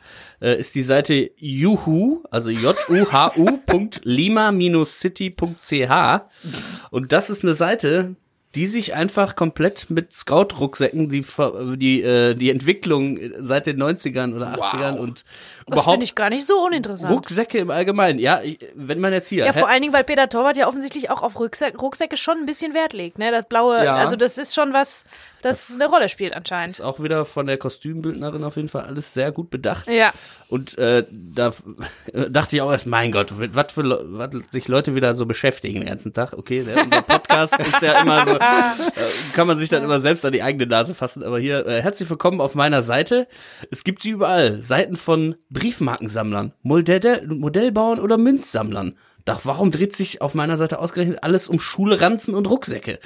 [0.41, 5.91] äh, ist die Seite juhu, also j-u-h-u Punkt lima-city.ch
[6.89, 8.15] und das ist eine Seite,
[8.55, 14.35] die sich einfach komplett mit Scout-Rucksäcken, die, ver- die, äh, die Entwicklung seit den 90ern
[14.35, 15.23] oder 80ern und
[15.67, 17.13] Das überhaupt finde ich gar nicht so uninteressant.
[17.13, 18.19] Rucksäcke im Allgemeinen.
[18.19, 21.09] Ja, ich, wenn man jetzt hier, Ja, vor allen Dingen, weil Peter Torwart ja offensichtlich
[21.09, 23.31] auch auf Rucksäcke, Rucksäcke schon ein bisschen Wert legt, ne?
[23.31, 23.95] Das blaue, Ja.
[23.95, 25.05] also das ist schon was,
[25.41, 26.71] das eine Rolle spielt anscheinend.
[26.71, 29.89] ist auch wieder von der Kostümbildnerin auf jeden Fall alles sehr gut bedacht.
[29.89, 30.11] Ja.
[30.49, 31.51] Und äh, da
[32.29, 35.79] dachte ich auch erst, mein Gott, mit was für was sich Leute wieder so beschäftigen
[35.79, 36.33] den ganzen Tag.
[36.33, 38.37] Okay, der, unser Podcast ist ja immer so,
[39.33, 41.23] kann man sich dann immer selbst an die eigene Nase fassen.
[41.23, 43.27] Aber hier, äh, herzlich willkommen auf meiner Seite.
[43.69, 44.61] Es gibt sie überall.
[44.61, 48.95] Seiten von Briefmarkensammlern, Modell, Modellbauern oder Münzsammlern.
[49.25, 52.99] Doch warum dreht sich auf meiner Seite ausgerechnet alles um Schulranzen und Rucksäcke?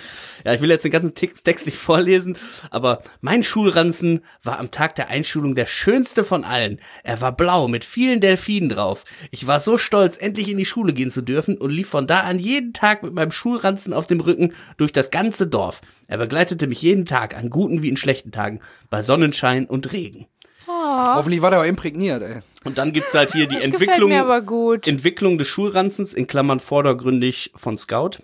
[0.44, 2.38] Ja, ich will jetzt den ganzen Text, nicht vorlesen,
[2.70, 6.80] aber mein Schulranzen war am Tag der Einschulung der schönste von allen.
[7.04, 9.06] Er war blau mit vielen Delfinen drauf.
[9.32, 12.22] Ich war so stolz, endlich in die Schule gehen zu dürfen und lief von da
[12.22, 15.82] an jeden Tag mit meinem Schulranzen auf dem Rücken durch das ganze Dorf.
[16.08, 20.28] Er begleitete mich jeden Tag, an guten wie in schlechten Tagen, bei Sonnenschein und Regen.
[20.68, 22.40] Hoffentlich war der auch imprägniert, ey.
[22.64, 24.88] Und dann gibt's halt hier die Das Entwicklung, mir aber gut.
[24.88, 28.18] Entwicklung des Schulranzens, in Klammern vordergründig von Scout.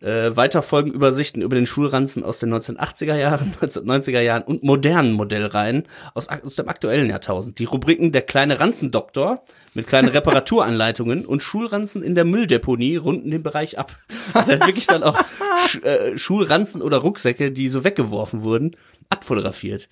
[0.00, 5.12] Äh, weiter folgen Übersichten über den Schulranzen aus den 1980er Jahren, 1990er Jahren und modernen
[5.12, 5.84] Modellreihen
[6.14, 7.58] aus, aus dem aktuellen Jahrtausend.
[7.58, 9.42] Die Rubriken Der kleine Ranzendoktor
[9.74, 13.96] mit kleinen Reparaturanleitungen und Schulranzen in der Mülldeponie runden den Bereich ab.
[14.34, 15.18] Also halt wirklich dann auch
[15.66, 18.76] Sch äh, Schulranzen oder Rucksäcke, die so weggeworfen wurden,
[19.10, 19.88] abfotografiert.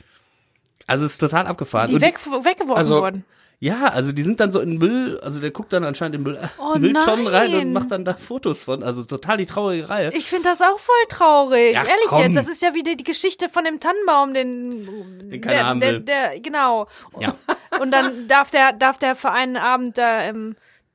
[0.87, 1.89] Also es ist total abgefahren.
[1.89, 3.25] Die Und weg, weggeworfen Also- wurden.
[3.59, 6.39] ja, also die sind dann so in Müll, also der guckt dann anscheinend in Müll,
[6.59, 7.67] Oh Mülltonnen rein nein.
[7.69, 8.83] und macht dann da Fotos von.
[8.83, 10.13] Also total die traurige Reihe.
[10.15, 11.75] Ich finde das auch voll traurig.
[11.75, 12.23] Ja, Ehrlich komm.
[12.23, 15.81] jetzt, das ist ja wieder die Geschichte von dem Tannenbaum, den, Den keiner der, haben
[15.81, 16.01] der, will.
[16.01, 16.87] der, genau.
[17.19, 17.35] Ja.
[17.81, 20.55] Und dann darf der, darf der für einen Abend da ähm,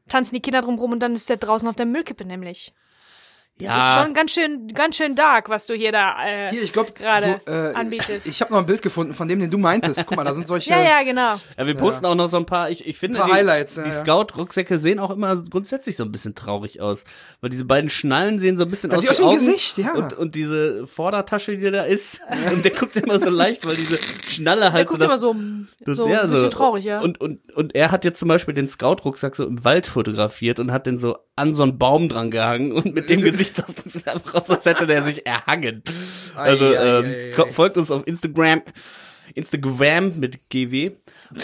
[0.10, 2.74] tanzen die Kinder drum rum und dann ist der draußen auf der Müllkippe nämlich.
[3.68, 6.63] Das ist ja, schon ganz schön, ganz schön dark, was du hier da äh, Hier,
[6.63, 8.25] ich glaube, gerade äh, anbietest.
[8.25, 10.06] Ich habe noch ein Bild gefunden von dem, den du meintest.
[10.08, 10.70] Guck mal, da sind solche.
[10.70, 11.36] ja, ja, genau.
[11.58, 13.89] ja, wir posten auch noch so ein paar, ich, ich finde, die, Highlights, ja, die
[13.89, 14.00] ja.
[14.00, 17.03] Scout-Rucksäcke sehen auch immer grundsätzlich so ein bisschen traurig aus.
[17.41, 19.36] Weil diese beiden Schnallen sehen so ein bisschen Das aus wie Augen.
[19.36, 19.94] Gesicht, ja.
[19.94, 22.22] Und, und diese Vordertasche, die da ist,
[22.53, 25.20] und der guckt immer so leicht, weil diese Schnalle halt Der guckt so das, immer
[25.20, 25.36] so,
[25.86, 27.01] Das so ja, ein bisschen traurig, ja.
[27.01, 30.72] Und, und, und er hat jetzt zum Beispiel den Scout-Rucksack so im Wald fotografiert und
[30.72, 33.22] hat den so an so einen Baum dran gehangen und mit dem
[33.53, 35.84] Gesichtsausdruck sieht einfach aus, als hätte der sich erhangen.
[36.36, 37.34] Also Ei, ei, ähm, ei, ei.
[37.36, 38.62] ko- folgt uns auf Instagram,
[39.36, 40.91] Instagram mit GW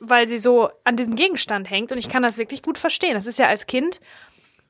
[0.02, 3.14] weil sie so an diesem Gegenstand hängt und ich kann das wirklich gut verstehen.
[3.14, 4.02] Das ist ja als Kind,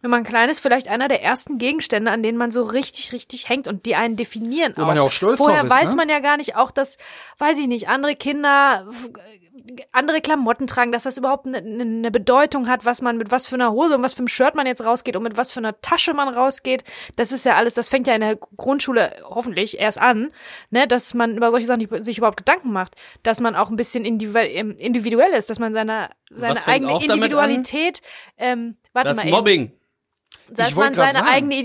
[0.01, 3.49] wenn man klein ist, vielleicht einer der ersten Gegenstände, an denen man so richtig, richtig
[3.49, 4.73] hängt und die einen definieren.
[4.75, 5.95] Wo man ja auch stolz Vorher drauf ist, weiß ne?
[5.97, 6.97] man ja gar nicht auch, dass,
[7.37, 9.09] weiß ich nicht, andere Kinder f-
[9.91, 13.45] andere Klamotten tragen, dass das überhaupt eine ne, ne Bedeutung hat, was man mit was
[13.45, 15.59] für einer Hose und was für einem Shirt man jetzt rausgeht und mit was für
[15.59, 16.83] einer Tasche man rausgeht.
[17.15, 20.29] Das ist ja alles, das fängt ja in der Grundschule hoffentlich erst an,
[20.71, 23.75] ne, dass man über solche Sachen nicht, sich überhaupt Gedanken macht, dass man auch ein
[23.75, 24.49] bisschen individuell,
[25.31, 27.01] ähm, ist, dass man seine, seine eigene an?
[27.01, 28.01] Individualität,
[28.39, 29.71] ähm, warte Das mal eben Mobbing.
[30.49, 31.27] Dass man seine sagen.
[31.27, 31.55] eigene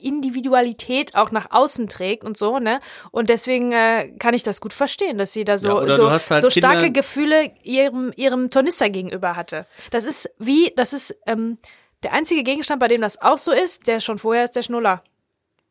[0.00, 2.80] Individualität auch nach außen trägt und so, ne?
[3.10, 6.22] Und deswegen äh, kann ich das gut verstehen, dass sie da so Ja, so, halt
[6.42, 9.66] so starke Kinder- Gefühle ihrem ihrem Tornister gegenüber hatte.
[9.90, 11.58] Das ist wie, das ist ähm,
[12.02, 15.02] der einzige Gegenstand, bei dem das auch so ist, der schon vorher ist der Schnuller,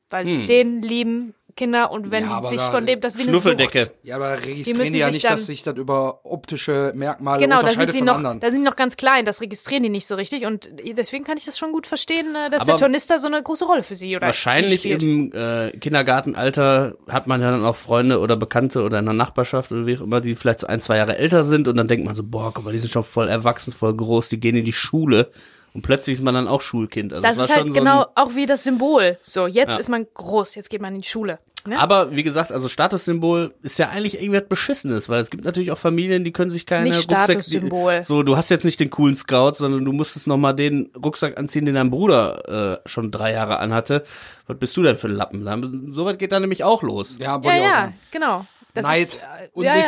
[0.10, 0.46] weil Hm.
[0.48, 3.80] den lieben Kinder und wenn Ja, die sich von dem das wie eine Schnuffeldecke.
[3.82, 3.92] Sucht.
[4.04, 6.92] ja, aber Die registrieren müssen die ja sich nicht, dann- dass sich das über optische
[6.96, 8.40] Merkmale Genau, da sind unterscheidet sie von noch, anderen.
[8.40, 11.38] da sind sie noch ganz klein, das registrieren die nicht so richtig und deswegen kann
[11.38, 13.96] ich das schon gut verstehen, äh, dass Aber der Tornister so eine große Rolle für
[13.96, 15.04] sie oder Wahrscheinlich spielt.
[15.04, 19.72] im äh, Kindergartenalter hat man ja dann auch Freunde oder Bekannte oder in der Nachbarschaft
[19.72, 22.06] oder wie auch immer, die vielleicht so ein, zwei Jahre älter sind und dann denkt
[22.06, 24.66] man so, boah, guck mal, die sind schon voll erwachsen, voll groß, die gehen in
[24.66, 25.32] die Schule
[25.74, 27.14] und plötzlich ist man dann auch Schulkind.
[27.14, 29.18] Also Das war ist halt schon genau so auch wie das Symbol.
[29.22, 29.80] So, jetzt Ja.
[29.80, 31.40] ist man groß, jetzt geht man in die Schule.
[31.64, 31.78] Ne?
[31.78, 35.72] aber wie gesagt, also Statussymbol ist ja eigentlich irgendwie was Beschissenes, weil es gibt natürlich
[35.72, 38.00] auch Familien, die können sich keine Nicht Rucksäcke- Statussymbol.
[38.00, 40.92] Die, so, du hast jetzt nicht den coolen Scout, sondern du musstest noch mal den
[40.96, 44.04] Rucksack anziehen, den dein Bruder äh, schon drei Jahre anhatte.
[44.48, 45.46] Was bist du denn für ein Lappen?
[45.46, 47.18] Dann- So weit geht dann nämlich auch los.
[47.20, 48.48] ja, ja, ja, genau.
[48.74, 49.82] Das Neid ist, äh, und ja, ja.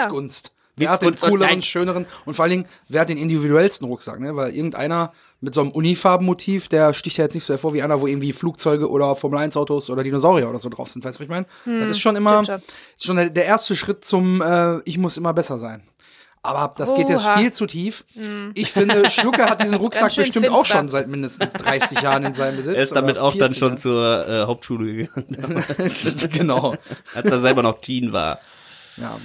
[0.76, 4.36] Wer hat den cooleren, schöneren und vor allen Dingen, wer hat den individuellsten Rucksack, ne?
[4.36, 8.00] Weil irgendeiner mit so einem Unifarbenmotiv, der sticht ja jetzt nicht so hervor wie einer,
[8.00, 11.04] wo irgendwie Flugzeuge oder Formel 1 Autos oder Dinosaurier oder so drauf sind.
[11.04, 11.46] Weißt du, was ich meine?
[11.82, 12.62] das ist schon immer, Hm,
[12.96, 15.84] ist schon der, der erste Schritt zum, äh, ich muss immer besser sein.
[16.46, 17.36] Aber das geht jetzt Oha.
[17.36, 17.42] Hm.
[17.42, 18.06] viel zu tief.
[18.54, 20.78] Ich finde, Schlucke hat diesen Rucksack bestimmt auch finster.
[20.78, 22.76] schon seit mindestens 30 Jahren in seinem Besitz.
[22.76, 25.64] Er ist damit auch dann 40, schon zur äh, Hauptschule gegangen,
[26.32, 26.76] genau.
[27.16, 28.40] als er selber noch Teen war.
[28.98, 29.18] Ja.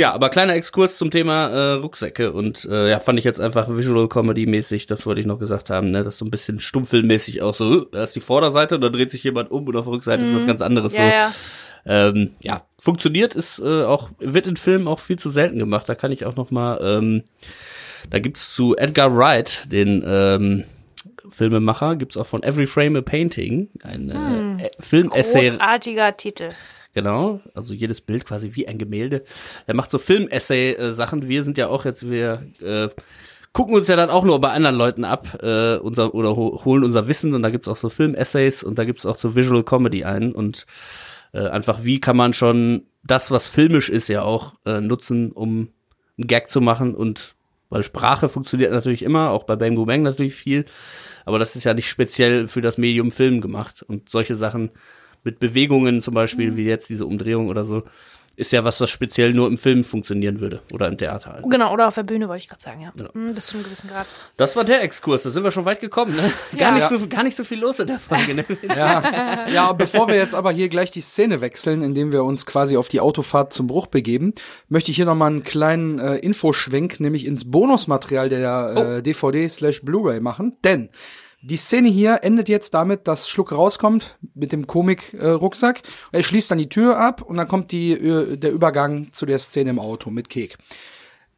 [0.00, 3.68] Ja, aber kleiner Exkurs zum Thema äh, Rucksäcke und äh, ja, fand ich jetzt einfach
[3.68, 7.42] Visual Comedy mäßig, das wollte ich noch gesagt haben, ne, das so ein bisschen stummfilmmäßig
[7.42, 9.84] auch so, äh, da ist die Vorderseite und dann dreht sich jemand um und auf
[9.84, 10.98] der Rückseite ist was ganz anderes Mhm.
[11.04, 11.38] Ja, so.
[11.90, 12.08] ja.
[12.08, 15.94] Ähm, ja, funktioniert, ist äh, auch, wird in Filmen auch viel zu selten gemacht, da
[15.94, 17.24] kann ich auch noch mal, ähm,
[18.08, 20.64] da gibt's zu Edgar Wright, den ähm,
[21.28, 24.58] Filmemacher, gibt's auch von Every Frame a Painting, ein Hm.
[24.60, 26.52] äh, Film-Essay Großartiger Titel.
[26.92, 29.22] Genau, also jedes Bild quasi wie ein Gemälde.
[29.66, 31.28] Er macht so Film-Essay-Sachen.
[31.28, 32.88] Wir sind ja auch jetzt, wir äh,
[33.52, 36.82] gucken uns ja dann auch nur bei anderen Leuten ab äh, unser, oder ho holen
[36.82, 37.34] unser Wissen.
[37.34, 40.32] Und da gibt's auch so Film-Essays und da gibt's auch so Visual Comedy ein.
[40.32, 40.66] Und
[41.32, 45.68] äh, einfach wie kann man schon das, was filmisch ist, ja auch äh, nutzen, um
[46.18, 46.96] einen Gag zu machen.
[46.96, 47.36] Und
[47.68, 50.64] weil Sprache funktioniert natürlich immer, auch bei Bang Boom Bang natürlich viel,
[51.24, 53.84] aber das ist ja nicht speziell für das Medium Film gemacht.
[53.86, 54.70] Und solche Sachen
[55.24, 57.82] mit Bewegungen zum Beispiel, wie jetzt diese Umdrehung oder so,
[58.36, 61.44] ist ja was, was speziell nur im Film funktionieren würde oder im Theater halt.
[61.50, 62.90] Genau, oder auf der Bühne, wollte ich gerade sagen, ja.
[62.96, 63.12] Genau.
[63.12, 64.06] Hm, bis zu einem gewissen Grad.
[64.38, 66.32] Das war der Exkurs, da sind wir schon weit gekommen, ne?
[66.56, 66.74] Gar, Ja.
[66.76, 68.44] nicht, so, gar nicht so viel los in der Folge, ne?
[68.62, 69.46] Ja.
[69.48, 72.88] ja, bevor wir jetzt aber hier gleich die Szene wechseln, indem wir uns quasi auf
[72.88, 74.32] die Autofahrt zum Bruch begeben,
[74.70, 79.82] möchte ich hier nochmal einen kleinen äh, Infoschwenk, nämlich ins Bonusmaterial der äh, DVD slash
[79.82, 80.56] Blu-ray machen.
[80.64, 80.88] Denn
[81.42, 85.82] die Szene hier endet jetzt damit, dass Schluck rauskommt mit dem Komik-Rucksack.
[86.12, 89.38] er schließt dann die Tür ab und dann kommt die, äh, der Übergang zu der
[89.38, 90.58] Szene im Auto mit Kek.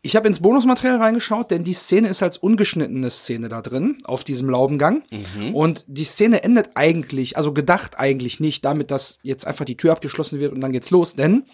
[0.05, 4.25] Ich habe ins Bonusmaterial reingeschaut, denn die Szene ist als ungeschnittene Szene da drin, auf
[4.25, 5.05] diesem Laubengang.
[5.53, 9.93] Und die Szene endet eigentlich, also gedacht eigentlich nicht damit, dass jetzt einfach die Tür
[9.93, 11.15] abgeschlossen wird und dann geht's los.
[11.15, 11.45] Denn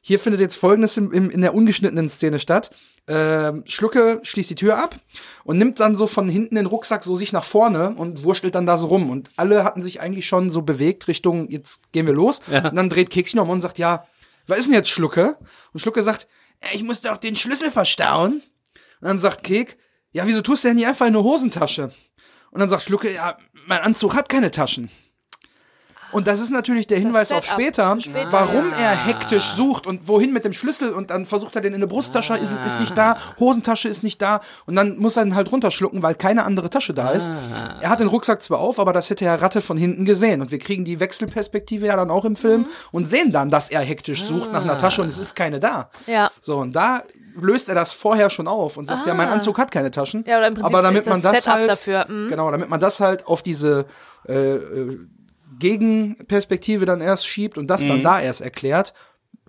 [0.00, 2.70] hier findet jetzt Folgendes im, im, in der ungeschnittenen Szene statt.
[3.06, 4.96] Ähm, Schlucke schließt die Tür ab
[5.44, 8.66] und nimmt dann so von hinten den Rucksack so sich nach vorne und wurschtelt dann
[8.66, 9.10] da so rum.
[9.10, 12.42] Und alle hatten sich eigentlich schon so bewegt Richtung, jetzt gehen wir los.
[12.48, 14.06] Und dann dreht Keks sich nochmal und sagt, ja,
[14.46, 15.36] was ist denn jetzt Schlucke?
[15.72, 16.26] Und Schlucke sagt,
[16.60, 18.42] "Äh, ich muss doch den Schlüssel verstauen.
[19.00, 19.78] Und dann sagt Kek,
[20.12, 21.92] ja, wieso tust du denn nicht einfach in eine Hosentasche?
[22.50, 24.90] Und dann sagt Schlucke, ja, mein Anzug hat keine Taschen.
[26.12, 28.32] Und das ist natürlich der Das Hinweis auf später, später.
[28.32, 31.76] warum er hektisch sucht und wohin mit dem Schlüssel und dann versucht er den in
[31.76, 35.34] eine Brusttasche, ist, ist nicht da, Hosentasche ist nicht da und dann muss er ihn
[35.34, 37.30] halt runterschlucken, weil keine andere Tasche da ist.
[37.80, 40.50] Er hat den Rucksack zwar auf, aber das hätte Herr Ratte von hinten gesehen und
[40.50, 44.22] wir kriegen die Wechselperspektive ja dann auch im Film und sehen dann, dass er hektisch
[44.22, 45.90] sucht nach einer Tasche und es ist keine da.
[46.06, 46.30] Ja.
[46.40, 47.02] So, und da
[47.40, 50.24] löst er das vorher schon auf und sagt, ja, mein Anzug hat keine Taschen.
[50.26, 52.28] Ja, oder im Prinzip aber damit ist man das das Setup halt, dafür, mhm.
[52.28, 53.86] Genau, damit man das halt auf diese
[54.26, 54.98] äh, äh,
[55.58, 58.94] Gegenperspektive dann erst schiebt und das dann da erst erklärt,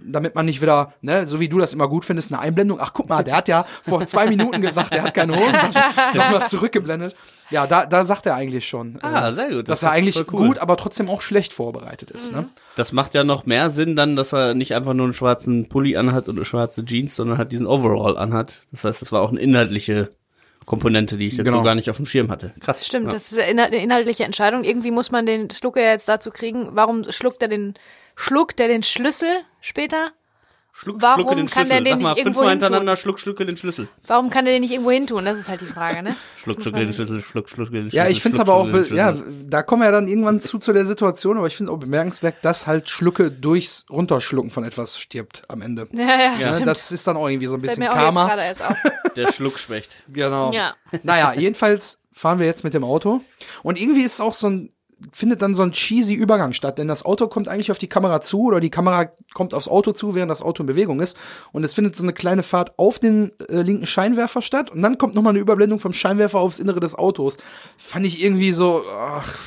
[0.02, 2.80] damit man nicht wieder, ne, so wie du das immer gut findest, eine Einblendung.
[2.82, 5.82] Ach, guck mal, der hat ja vor zwei Minuten gesagt, der hat keine Hosentasche.
[6.18, 7.16] Nochmal zurückgeblendet.
[7.50, 9.68] Ja, da, da sagt er eigentlich schon, Ah, äh, sehr gut.
[9.68, 10.48] dass Das er eigentlich cool.
[10.48, 12.32] gut, aber trotzdem auch schlecht vorbereitet ist.
[12.32, 12.48] Ne?
[12.78, 15.98] Das macht ja noch mehr Sinn dann, dass er nicht einfach nur einen schwarzen Pulli
[15.98, 18.62] anhat und eine schwarze Jeans, sondern hat diesen Overall anhat.
[18.72, 20.12] Das heißt, das war auch eine inhaltliche
[20.70, 21.58] Komponente, die ich jetzt Genau.
[21.58, 22.54] so gar nicht auf dem Schirm hatte.
[22.62, 22.86] Krass.
[22.86, 23.10] Stimmt, Ja.
[23.12, 24.64] das ist eine eine inhaltliche Entscheidung.
[24.64, 26.70] Irgendwie muss man den Schlucker ja jetzt dazu kriegen.
[26.74, 27.74] Warum schluckt er den,
[28.16, 29.30] schluckt er den Schlüssel
[29.62, 30.12] später?
[30.72, 31.84] Schluck, Warum schlucke den kann Schlüssel.
[31.84, 33.90] der den Sag mal nicht irgendwo fünfmal hintereinander, schluck, schlucke den Schlüssel.
[34.08, 35.26] Warum kann er den nicht irgendwo hin tun?
[35.26, 36.16] Das ist halt die Frage, ne?
[36.38, 37.98] Schluck, schlucke man- den Schlüssel, schluck, schlucke den Schlüssel.
[37.98, 39.14] Ja, ich finde es schluck, aber auch, ja,
[39.48, 42.36] da kommen wir ja dann irgendwann zu, zu der Situation, aber ich finde auch bemerkenswert,
[42.44, 45.88] dass halt Schlucke durchs Runterschlucken von etwas stirbt am Ende.
[45.92, 46.68] Ja, ja, Ja, stimmt.
[46.68, 48.28] das ist dann auch irgendwie so ein bisschen mir auch jetzt Karma.
[48.28, 48.78] gerade erst auf.
[49.16, 49.98] Der Schluckspecht.
[50.12, 50.52] Genau.
[50.52, 50.74] Ja.
[51.04, 53.22] Naja, jedenfalls fahren wir jetzt mit dem Auto.
[53.64, 54.74] Und irgendwie ist auch so ein,
[55.14, 58.20] findet dann so ein cheesy Übergang statt, denn das Auto kommt eigentlich auf die Kamera
[58.20, 61.18] zu oder die Kamera kommt aufs Auto zu, während das Auto in Bewegung ist.
[61.54, 64.72] Und es findet so eine kleine Fahrt auf den äh, linken Scheinwerfer statt.
[64.72, 67.38] Und dann kommt nochmal eine Überblendung vom Scheinwerfer aufs Innere des Autos.
[67.78, 69.38] Fand ich irgendwie so, ach,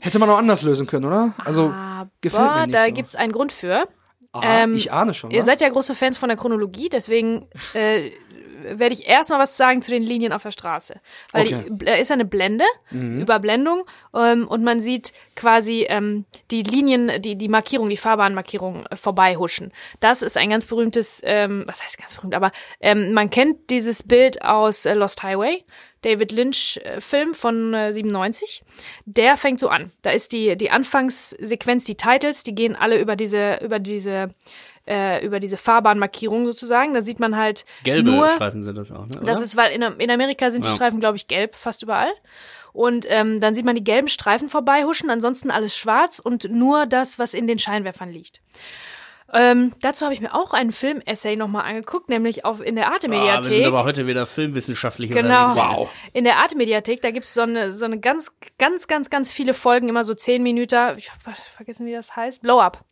[0.00, 1.34] hätte man auch anders lösen können, oder?
[1.44, 1.72] Also,
[2.20, 2.92] gefällt mir Aber nicht da so.
[2.92, 3.86] gibt's einen Grund für.
[4.32, 5.46] Ah, ähm, ich ahne schon, Ihr was?
[5.46, 8.10] seid ja große Fans von der Chronologie, deswegen äh,
[8.74, 11.00] werde ich erstmal was sagen zu den Linien auf der Straße.
[11.32, 11.64] Weil Okay.
[11.70, 17.36] die, da ist eine Blende, Überblendung, ähm, und man sieht quasi ähm, die Linien, die,
[17.36, 19.72] die Markierung, die Fahrbahnmarkierung äh, vorbeihuschen.
[20.00, 24.02] Das ist ein ganz berühmtes, ähm, was heißt ganz berühmt, aber ähm, man kennt dieses
[24.02, 25.64] Bild aus äh, Lost Highway.
[26.02, 28.62] David Lynch äh, Film von äh, 97.
[29.04, 29.90] Der fängt so an.
[30.02, 34.32] Da ist die die Anfangssequenz, die Titles, die gehen alle über diese über diese
[34.88, 36.94] äh, über diese Fahrbahnmarkierung sozusagen.
[36.94, 39.20] Da sieht man halt Gelbe nur Streifen sind das auch, ne?
[39.22, 39.44] das oder?
[39.46, 40.74] ist, weil in, in Amerika sind die Ja.
[40.74, 42.10] Streifen, glaube ich, gelb, fast überall.
[42.72, 47.18] Und ähm, dann sieht man die gelben Streifen vorbeihuschen, ansonsten alles schwarz und nur das,
[47.18, 48.40] was in den Scheinwerfern liegt.
[49.30, 52.92] Ähm, dazu habe ich mir auch einen Film-Essay nochmal angeguckt, nämlich auf in der Ah,
[52.92, 53.66] wir sind Arte-Mediathek.
[53.66, 55.50] aber heute wieder filmwissenschaftlich Genau.
[55.50, 55.68] unterwegs.
[55.76, 55.90] Wow.
[56.14, 59.90] In der Arte-Mediathek, da gibt's so eine, so eine ganz, ganz, ganz, ganz viele Folgen,
[59.90, 62.84] immer so zehn Minuten, ich hab vergessen, wie das heißt, Blow Up.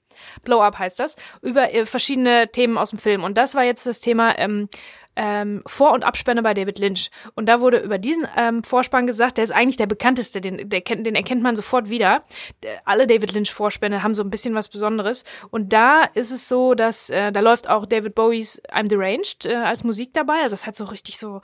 [0.43, 3.25] Blow Up heißt das, über äh, verschiedene Themen aus dem Film.
[3.25, 4.69] Und das war jetzt das Thema ähm,
[5.17, 7.11] ähm, Vor- und Abspanne bei David Lynch.
[7.35, 10.81] Und da wurde über diesen ähm, Vorspann gesagt, der ist eigentlich der bekannteste, den, der,
[10.83, 12.23] kennt- den erkennt man sofort wieder.
[12.63, 15.25] Der, alle David Lynch-Vorspänne haben so ein bisschen was Besonderes.
[15.51, 19.55] Und da ist es so, dass äh, da läuft auch David Bowies I'm Deranged äh,
[19.55, 20.43] als Musik dabei.
[20.43, 21.41] Also es hat so richtig so,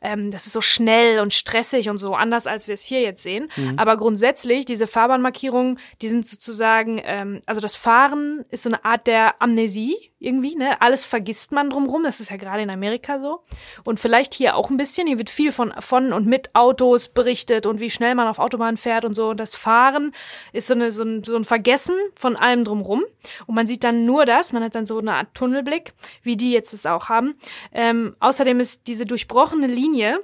[0.00, 3.22] ähm, das ist so schnell und stressig und so, anders als wir es hier jetzt
[3.22, 3.48] sehen.
[3.76, 9.06] Aber grundsätzlich, diese Fahrbahnmarkierungen, die sind sozusagen, ähm, also das Fahren ist so eine Art
[9.06, 10.80] der Amnesie irgendwie, ne?
[10.82, 12.02] Alles vergisst man drumrum.
[12.02, 13.40] Das ist ja gerade in Amerika so.
[13.84, 15.06] Und vielleicht hier auch ein bisschen.
[15.06, 18.76] Hier wird viel von, von und mit Autos berichtet und wie schnell man auf Autobahn
[18.76, 19.30] fährt und so.
[19.30, 20.12] Und das Fahren
[20.52, 23.04] ist so, eine, so, ein, so ein Vergessen von allem drumrum.
[23.46, 24.52] Und man sieht dann nur das.
[24.52, 27.36] Man hat dann so eine Art Tunnelblick, wie die jetzt es auch haben.
[27.72, 30.20] Ähm, außerdem ist diese durchbrochene Linie,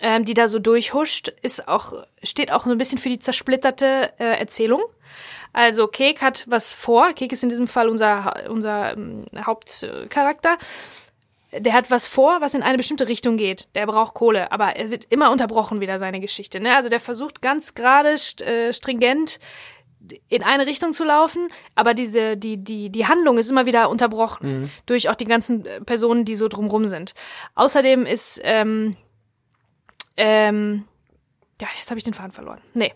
[0.00, 1.92] ähm, die da so durchhuscht, ist auch,
[2.22, 4.82] steht auch so ein bisschen für die zersplitterte äh, Erzählung.
[5.56, 7.14] Also Kek hat was vor.
[7.14, 10.58] Kek ist in diesem Fall unser, unser ähm, Hauptcharakter.
[11.50, 13.66] Der hat was vor, was in eine bestimmte Richtung geht.
[13.74, 16.60] Der braucht Kohle, aber er wird immer unterbrochen wieder seine Geschichte.
[16.60, 16.76] Ne?
[16.76, 19.40] Also der versucht ganz gerade st äh, stringent
[20.28, 24.70] in eine Richtung zu laufen, aber diese die die die Handlung ist immer wieder unterbrochen
[24.84, 27.14] durch auch die ganzen äh, Personen, die so drumrum sind.
[27.54, 28.94] Außerdem ist ähm,
[30.18, 30.84] ähm,
[31.62, 32.60] ja jetzt habe ich den Faden verloren.
[32.74, 32.92] Nee,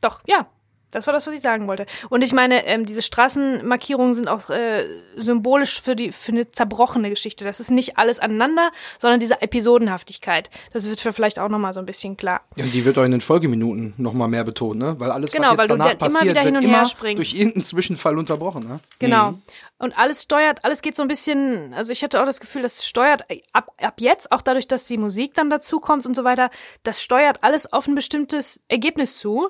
[0.00, 0.46] doch ja.
[0.90, 1.86] Das war das, was ich sagen wollte.
[2.08, 4.84] Und ich meine, ähm, diese Straßenmarkierungen sind auch äh,
[5.16, 7.44] symbolisch für die für eine zerbrochene Geschichte.
[7.44, 10.50] Das ist nicht alles aneinander, sondern diese Episodenhaftigkeit.
[10.72, 12.42] Das wird vielleicht auch noch mal so ein bisschen klar.
[12.56, 14.98] Ja, und die wird auch in den Folgeminuten noch mal mehr betont, ne?
[14.98, 16.70] Weil alles, Genau, was weil jetzt du danach dann immer passiert, wieder hin wird und
[16.70, 17.18] her immer springst.
[17.18, 18.80] durch irgendeinen Zwischenfall unterbrochen, ne?
[18.98, 19.34] Genau.
[19.78, 22.84] Und alles steuert, alles geht so ein bisschen, also ich hatte auch das Gefühl, das
[22.86, 26.50] steuert ab, ab jetzt, auch dadurch, dass die Musik dann dazu kommt und so weiter,
[26.82, 29.48] das steuert alles auf ein bestimmtes Ergebnis zu,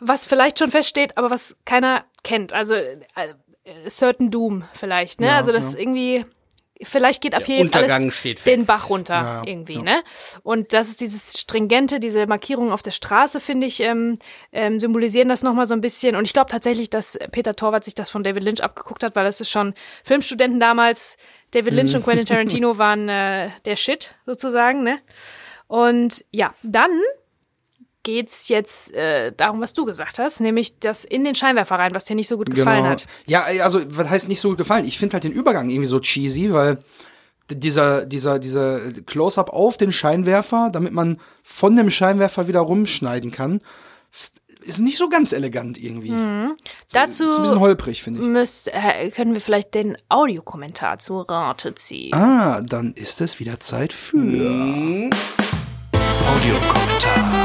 [0.00, 2.52] was vielleicht schon feststeht, aber was keiner kennt.
[2.52, 2.98] Also äh,
[3.88, 5.28] Certain Doom vielleicht, ne?
[5.28, 5.78] Ja, also das ja.
[5.78, 6.24] irgendwie,
[6.82, 8.66] vielleicht geht ab hier jetzt alles den.
[8.66, 9.82] Bach runter Ja, irgendwie, ja.
[9.82, 10.02] ne?
[10.42, 14.18] Und das ist dieses stringente, diese Markierungen auf der Straße, finde ich, ähm,
[14.50, 16.16] ähm, symbolisieren das nochmal so ein bisschen.
[16.16, 19.24] Und ich glaube tatsächlich, dass Peter Torwart sich das von David Lynch abgeguckt hat, weil
[19.24, 21.16] das ist schon Filmstudenten damals.
[21.52, 24.98] David Lynch und Quentin Tarantino waren äh, der Shit sozusagen, ne?
[25.68, 26.90] Und ja, dann
[28.02, 32.04] geht's jetzt äh, darum, was du gesagt hast, nämlich das in den Scheinwerfer rein, was
[32.04, 33.06] dir nicht so gut gefallen hat.
[33.26, 34.84] Ja, also was heißt nicht so gut gefallen?
[34.84, 36.78] Ich finde halt den Übergang irgendwie so cheesy, weil
[37.50, 43.60] dieser dieser dieser Close-up auf den Scheinwerfer, damit man von dem Scheinwerfer wieder rumschneiden kann,
[44.64, 46.12] ist nicht so ganz elegant irgendwie.
[46.92, 48.26] Dazu Ist ein bisschen holprig, finde ich.
[48.26, 52.14] müsst, äh, können wir vielleicht den Audiokommentar zu Rate ziehen.
[52.14, 54.18] Ah, dann ist es wieder Zeit für
[56.28, 57.41] Audiokommentar.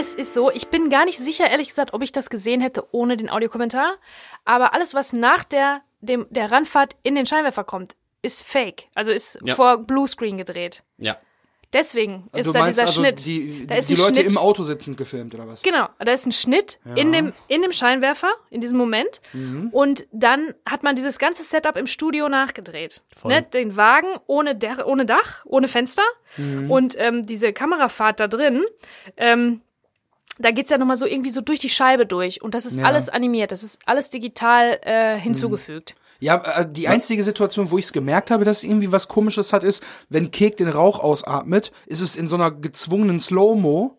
[0.00, 2.86] Es ist so, ich bin gar nicht sicher, ehrlich gesagt, ob ich das gesehen hätte
[2.90, 3.96] ohne den Audiokommentar.
[4.46, 8.84] Aber alles, was nach der, dem, der Randfahrt in den Scheinwerfer kommt, ist fake.
[8.94, 9.54] Also ist Ja.
[9.54, 10.84] vor Bluescreen gedreht.
[10.96, 11.18] Ja.
[11.74, 13.26] Deswegen ist du da dieser also Schnitt.
[13.26, 14.32] die, da die, ist die Leute Schnitt.
[14.32, 15.62] im Auto sitzend gefilmt oder was?
[15.62, 19.20] Genau, da ist ein Schnitt in, dem, in dem Scheinwerfer, in diesem Moment.
[19.34, 19.68] Mhm.
[19.68, 23.02] Und dann hat man dieses ganze Setup im Studio nachgedreht.
[23.14, 23.32] Voll.
[23.32, 23.42] Ne?
[23.42, 26.02] Den Wagen ohne, der, ohne Dach, ohne Fenster.
[26.38, 26.70] Mhm.
[26.70, 28.64] Und ähm, diese Kamerafahrt da drin,
[29.18, 29.60] ähm,
[30.38, 32.42] da geht's ja nochmal so irgendwie so durch die Scheibe durch.
[32.42, 32.84] Und das ist Ja.
[32.84, 35.96] alles animiert, das ist alles digital äh, hinzugefügt.
[36.20, 39.52] Ja, äh, die einzige Situation, wo ich es gemerkt habe, dass es irgendwie was komisches
[39.52, 43.96] hat, ist, wenn Kek den Rauch ausatmet, ist es in so einer gezwungenen Slow-Mo,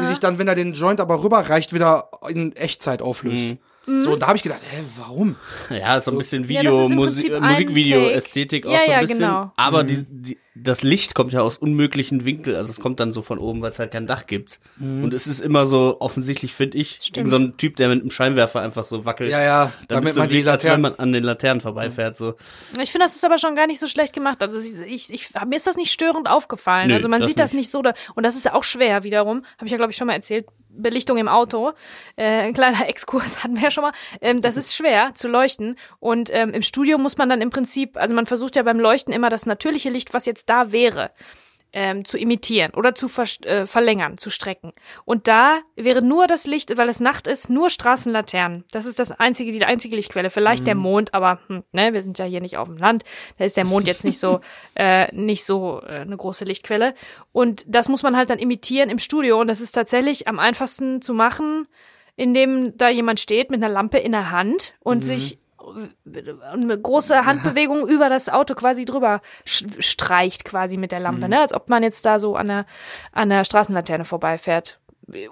[0.00, 3.56] die sich dann, wenn er den Joint aber rüberreicht, wieder in Echtzeit auflöst.
[3.86, 5.36] So, da habe ich gedacht, hä, warum?
[5.68, 8.84] Ja, so ein bisschen Ja, Video, ist ein Musikvideo-Ästhetik auch Take.
[8.84, 9.18] so Ja, ein ja, bisschen.
[9.18, 9.52] genau.
[9.56, 9.86] Aber Mhm.
[9.88, 13.38] die, die, das Licht kommt ja aus unmöglichen Winkel, also es kommt dann so von
[13.38, 14.60] oben, weil es halt kein Dach gibt.
[14.76, 15.02] Mhm.
[15.02, 18.10] Und es ist immer so offensichtlich, finde ich, irgend so ein Typ, der mit einem
[18.10, 19.32] Scheinwerfer einfach so wackelt.
[19.32, 22.16] Ja, ja, damit damit so man die wirkt, Laternen- man an den Laternen vorbeifährt.
[22.16, 22.34] So.
[22.80, 24.42] Ich finde, das ist aber schon gar nicht so schlecht gemacht.
[24.42, 26.86] Also ich, ich, ich, mir ist das nicht störend aufgefallen.
[26.88, 27.62] Nö, also man das sieht das nicht.
[27.62, 27.82] nicht so.
[27.82, 29.44] Da, und das ist ja auch schwer wiederum.
[29.56, 30.46] Habe ich ja, glaube ich, schon mal erzählt.
[30.76, 31.72] Belichtung im Auto.
[32.16, 33.92] Äh, ein kleiner Exkurs hatten wir ja schon mal.
[34.20, 35.76] Ähm, das ist schwer zu leuchten.
[36.00, 39.12] Und ähm, im Studio muss man dann im Prinzip, also man versucht ja beim Leuchten
[39.12, 41.10] immer das natürliche Licht, was jetzt da wäre,
[41.74, 44.72] ähm, zu imitieren oder zu ver äh, verlängern, zu strecken.
[45.04, 48.64] Und da wäre nur das Licht, weil es Nacht ist, nur Straßenlaternen.
[48.70, 50.30] Das ist das einzige, die einzige Lichtquelle.
[50.30, 53.02] Vielleicht der Mond, aber hm, ne, wir sind ja hier nicht auf dem Land.
[53.38, 54.40] Da ist der Mond jetzt nicht so
[54.76, 56.94] äh, nicht so äh, eine große Lichtquelle.
[57.32, 59.40] Und das muss man halt dann imitieren im Studio.
[59.40, 61.66] Und das ist tatsächlich am einfachsten zu machen,
[62.14, 65.38] indem da jemand steht mit einer Lampe in der Hand und sich
[66.52, 71.40] eine große Handbewegung über das Auto quasi drüber streicht quasi mit der Lampe, ne?
[71.40, 72.66] Als ob man jetzt da so an der,
[73.12, 74.78] an der Straßenlaterne vorbeifährt.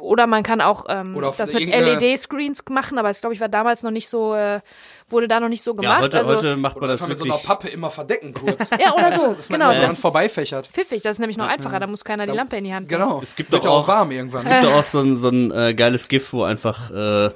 [0.01, 3.83] Oder man kann auch ähm, das mit LED-Screens machen, aber es glaube ich war damals
[3.83, 4.61] noch nicht so, äh,
[5.09, 6.03] wurde da noch nicht so Ja, gemacht.
[6.03, 7.41] heute, also, heute macht man das einfach mit so wirklich.
[7.49, 8.69] einer Pappe immer verdecken kurz.
[8.79, 9.73] ja, oder so, Dass man genau.
[9.73, 10.67] so Das vorbeifächert.
[10.67, 13.01] pfiffig, das ist nämlich noch einfacher, da muss keiner die Lampe in die Hand nehmen.
[13.01, 13.23] Genau.
[13.23, 14.43] Es gibt Wird doch ja auch- auch warm irgendwann.
[14.45, 17.31] gibt doch auch so ein, so ein äh, geiles GIF, wo einfach äh,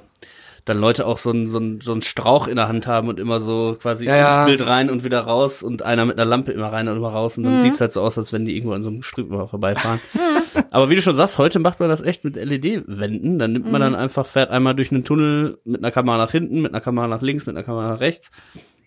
[0.66, 3.18] dann Leute auch so ein, so, ein, so ein Strauch in der Hand haben und
[3.18, 4.42] immer so quasi Ja, ja.
[4.42, 7.10] ins Bild rein und wieder raus und einer mit einer Lampe immer rein und immer
[7.10, 7.48] raus und Mhm.
[7.50, 10.00] dann sieht's halt so aus, als wenn die irgendwo an so einem immer vorbeifahren.
[10.70, 13.38] Aber wie du schon sagst, heute macht man das echt mit LED-Wänden.
[13.38, 13.84] Dann nimmt man Mhm.
[13.84, 17.06] dann einfach, fährt einmal durch einen Tunnel mit einer Kamera nach hinten, mit einer Kamera
[17.06, 18.30] nach links, mit einer Kamera nach rechts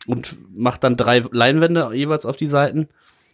[0.05, 2.89] und macht dann drei Leinwände jeweils auf die Seiten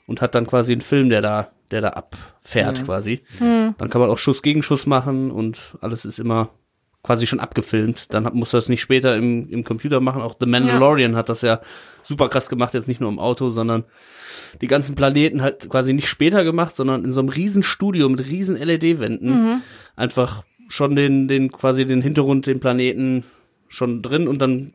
[0.08, 2.86] und hat dann quasi einen Film, der da, der da abfährt Mhm.
[2.86, 3.22] quasi.
[3.40, 6.50] Dann kann man auch Schuss gegen Schuss machen und alles ist immer
[7.06, 8.14] quasi schon abgefilmt.
[8.14, 10.22] Dann muss das nicht später im, im Computer machen.
[10.22, 11.62] Auch The Mandalorian hat das ja
[12.04, 13.84] super krass gemacht, jetzt nicht nur im Auto, sondern
[14.62, 18.26] die ganzen Planeten halt quasi nicht später gemacht, sondern in so einem riesen Studio mit
[18.26, 19.62] riesen LED-Wänden
[19.96, 23.24] einfach schon den, den quasi den Hintergrund, den Planeten
[23.68, 24.74] schon drin und dann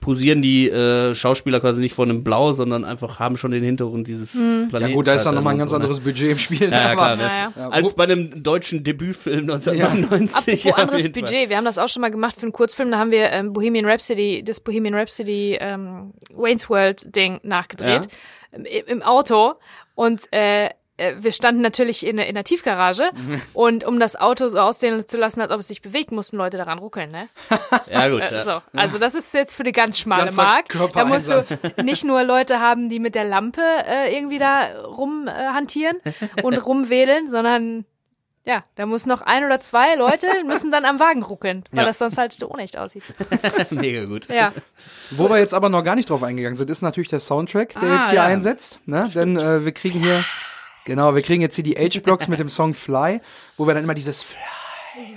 [0.00, 4.06] posieren die äh, Schauspieler quasi nicht vor einem Blau, sondern einfach haben schon den Hintergrund
[4.06, 4.80] dieses Planeten.
[4.80, 5.84] Ja gut, da ist dann nochmal ein ganz so, ne?
[5.84, 6.70] anderes Budget im Spiel.
[6.70, 7.22] Ja, ja, klar, ne?
[7.22, 7.68] Ja, ja.
[7.70, 10.36] Als bei einem deutschen Debütfilm 1999.
[10.36, 11.12] Apropos ja, auf anderes.
[11.12, 13.52] Budget, wir haben das auch schon mal gemacht für einen Kurzfilm, da haben wir ähm,
[13.52, 18.08] Bohemian Rhapsody, das Bohemian Rhapsody ähm, Wayne's World Ding nachgedreht
[18.52, 19.54] im, im Auto
[19.94, 23.10] und äh, äh, wir standen natürlich in, in der Tiefgarage
[23.54, 26.56] und um das Auto so aussehen zu lassen, als ob es sich bewegt, mussten Leute
[26.58, 27.28] daran ruckeln, ne?
[27.90, 28.20] Ja, gut.
[28.22, 28.44] Äh, Ja.
[28.44, 30.92] So, also das ist jetzt für die ganz schmale Ganzer Mark.
[30.94, 31.42] Da musst du
[31.82, 35.96] nicht nur Leute haben, die mit der Lampe äh, irgendwie da rum äh, hantieren
[36.42, 37.84] und rumwedeln, sondern
[38.44, 41.86] ja, da muss noch ein oder zwei Leute müssen dann am Wagen ruckeln, weil Ja.
[41.88, 43.02] das sonst halt so unecht aussieht.
[43.70, 44.28] Mega gut.
[44.28, 44.52] Ja,
[45.10, 47.82] Wo wir jetzt aber noch gar nicht drauf eingegangen sind, ist natürlich der Soundtrack, der
[47.90, 48.24] Ah, jetzt hier ja.
[48.24, 48.80] einsetzt.
[48.86, 49.10] Ne?
[49.14, 50.24] Denn äh, wir kriegen hier,
[50.84, 53.20] genau, wir kriegen jetzt hier die H-Blocks mit dem Song Fly,
[53.56, 54.38] wo wir dann immer dieses Fly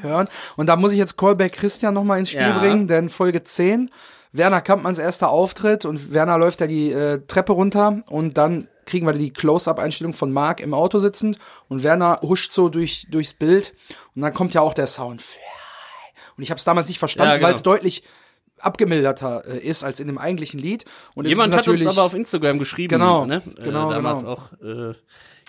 [0.02, 0.28] hören.
[0.56, 2.60] Und da muss ich jetzt Callback Christian nochmal ins Spiel Ja.
[2.60, 3.90] bringen, denn Folge 10,
[4.32, 9.06] Werner Kampmanns erster Auftritt und Werner läuft ja die äh, Treppe runter und dann kriegen
[9.06, 11.38] wir die Close-Up-Einstellung von Mark im Auto sitzend
[11.70, 13.74] und Werner huscht so durch, durchs Bild
[14.16, 15.42] und dann kommt ja auch der Sound Fly.
[16.36, 17.48] Und ich habe es damals nicht verstanden, Ja, genau.
[17.48, 18.04] weil es deutlich
[18.60, 20.86] abgemilderter äh, ist als in dem eigentlichen Lied.
[21.16, 23.42] Und Jemand hat uns aber auf Instagram geschrieben, Genau, ne?
[23.62, 24.34] genau, äh, damals genau.
[24.34, 24.52] auch.
[24.64, 24.94] Äh,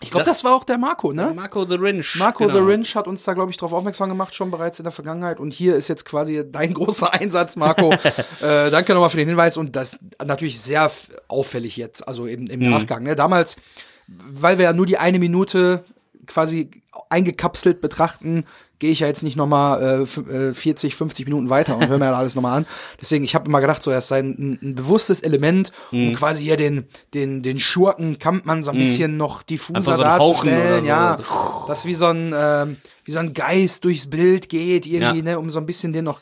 [0.01, 1.33] ich glaube, das war auch der Marco, ne?
[1.35, 2.17] Marco the Rinch.
[2.17, 2.59] Marco genau.
[2.59, 5.41] the Rinch hat uns da, glaube ich, darauf aufmerksam gemacht, schon bereits in der Vergangenheit.
[5.41, 7.93] Und hier ist jetzt quasi dein großer Einsatz, Marco.
[8.41, 9.57] äh, danke nochmal für den Hinweis.
[9.57, 10.91] Und das natürlich sehr
[11.29, 12.51] auffällig jetzt, also im, Mhm.
[12.51, 13.03] im Nachgang.
[13.05, 13.17] Ne?
[13.17, 13.57] Damals,
[14.07, 15.85] weil wir ja nur die eine Minute
[16.27, 16.71] quasi
[17.11, 18.45] eingekapselt betrachten,
[18.79, 21.99] gehe ich ja jetzt nicht nochmal äh, f- äh, 40, 50 Minuten weiter und höre
[21.99, 22.67] mir ja alles nochmal an.
[23.01, 26.15] Deswegen, ich habe immer gedacht, so erst ein, ein bewusstes Element, um Mhm.
[26.15, 30.81] quasi hier den, den, den Schurken Kampmann so ein bisschen noch diffuser Einfach so darzustellen.
[30.83, 30.87] so.
[30.89, 31.25] Ja, So.
[31.69, 35.25] dass wie so ein ähm, wie so ein Geist durchs Bild geht irgendwie, Ja.
[35.25, 36.21] ne, um so ein bisschen den noch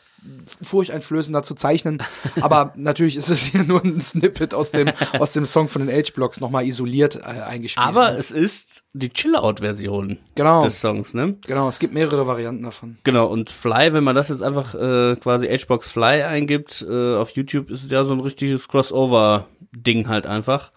[0.62, 1.98] furchteinflößender zu zeichnen.
[2.40, 5.94] Aber natürlich ist es hier nur ein Snippet aus dem aus dem Song von den
[5.94, 7.86] H-Blocks nochmal isoliert äh, eingespielt.
[7.86, 8.18] Aber ne?
[8.18, 10.62] es ist die Chill-Out-Version Genau.
[10.62, 11.36] des Songs, ne?
[11.46, 12.98] genau, es gibt mehrere Varianten davon.
[13.04, 17.30] Genau, und Fly, wenn man das jetzt einfach äh, quasi Hbox Fly eingibt äh, auf
[17.30, 20.72] YouTube, ist es ja so ein richtiges Crossover-Ding halt einfach.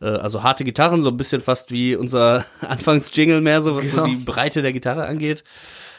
[0.00, 4.04] Äh, also harte Gitarren, so ein bisschen fast wie unser Anfangs-Jingle mehr, so was Genau.
[4.04, 5.44] so die Breite der Gitarre angeht.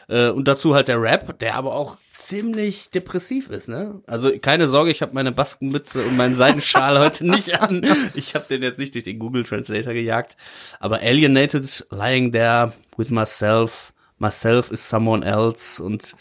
[0.08, 4.02] Äh, und dazu halt der Rap, der aber auch ziemlich depressiv ist, ne?
[4.08, 7.86] Also keine Sorge, ich habe meine Baskenmütze und meinen Seidenschal heute nicht an.
[8.14, 10.38] Ich habe den jetzt nicht durch den Google Translator gejagt.
[10.80, 16.16] Aber alienated, lying there with myself, myself is someone else und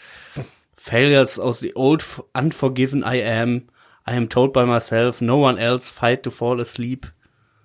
[0.75, 3.69] failures of the old unforgiven I am.
[4.07, 7.07] I am told by myself, no one else fight to fall asleep.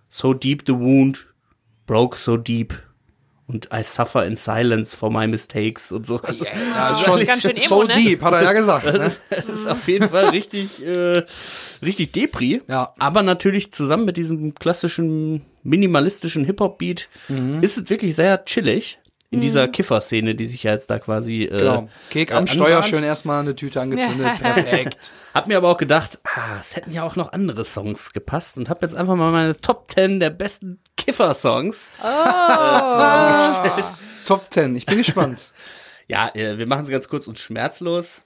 [0.09, 1.19] So deep the wound,
[1.87, 2.73] broke so deep.
[3.53, 6.21] Und I suffer in silence for my mistakes und so.
[6.21, 7.95] Also, Ja, ist das ist ganz schön emo, so ne?
[7.95, 8.85] deep, hat er ja gesagt.
[8.87, 8.93] Ne?
[8.93, 11.25] das ist auf jeden Fall richtig, äh,
[11.85, 12.63] richtig Depri.
[12.69, 12.95] Ja.
[12.99, 17.63] Aber natürlich zusammen mit diesem klassischen minimalistischen Hip-Hop-Beat Mhm.
[17.63, 18.99] ist es wirklich sehr chillig
[19.33, 21.89] in dieser Kiffer-Szene, die sich ja jetzt da quasi äh, Genau.
[22.11, 22.87] Kek am äh, Steuer anbahnt.
[22.87, 24.41] schön erstmal eine Tüte angezündet.
[24.41, 25.13] Perfekt.
[25.35, 28.69] Hab mir aber auch gedacht, ah, es hätten ja auch noch andere Songs gepasst und
[28.69, 31.93] hab jetzt einfach mal meine Top 10 der besten Kiffer-Songs.
[34.27, 34.77] Top 10.
[34.77, 35.47] Ich bin gespannt.
[36.09, 38.23] Ja, äh, wir machen es ganz kurz und schmerzlos.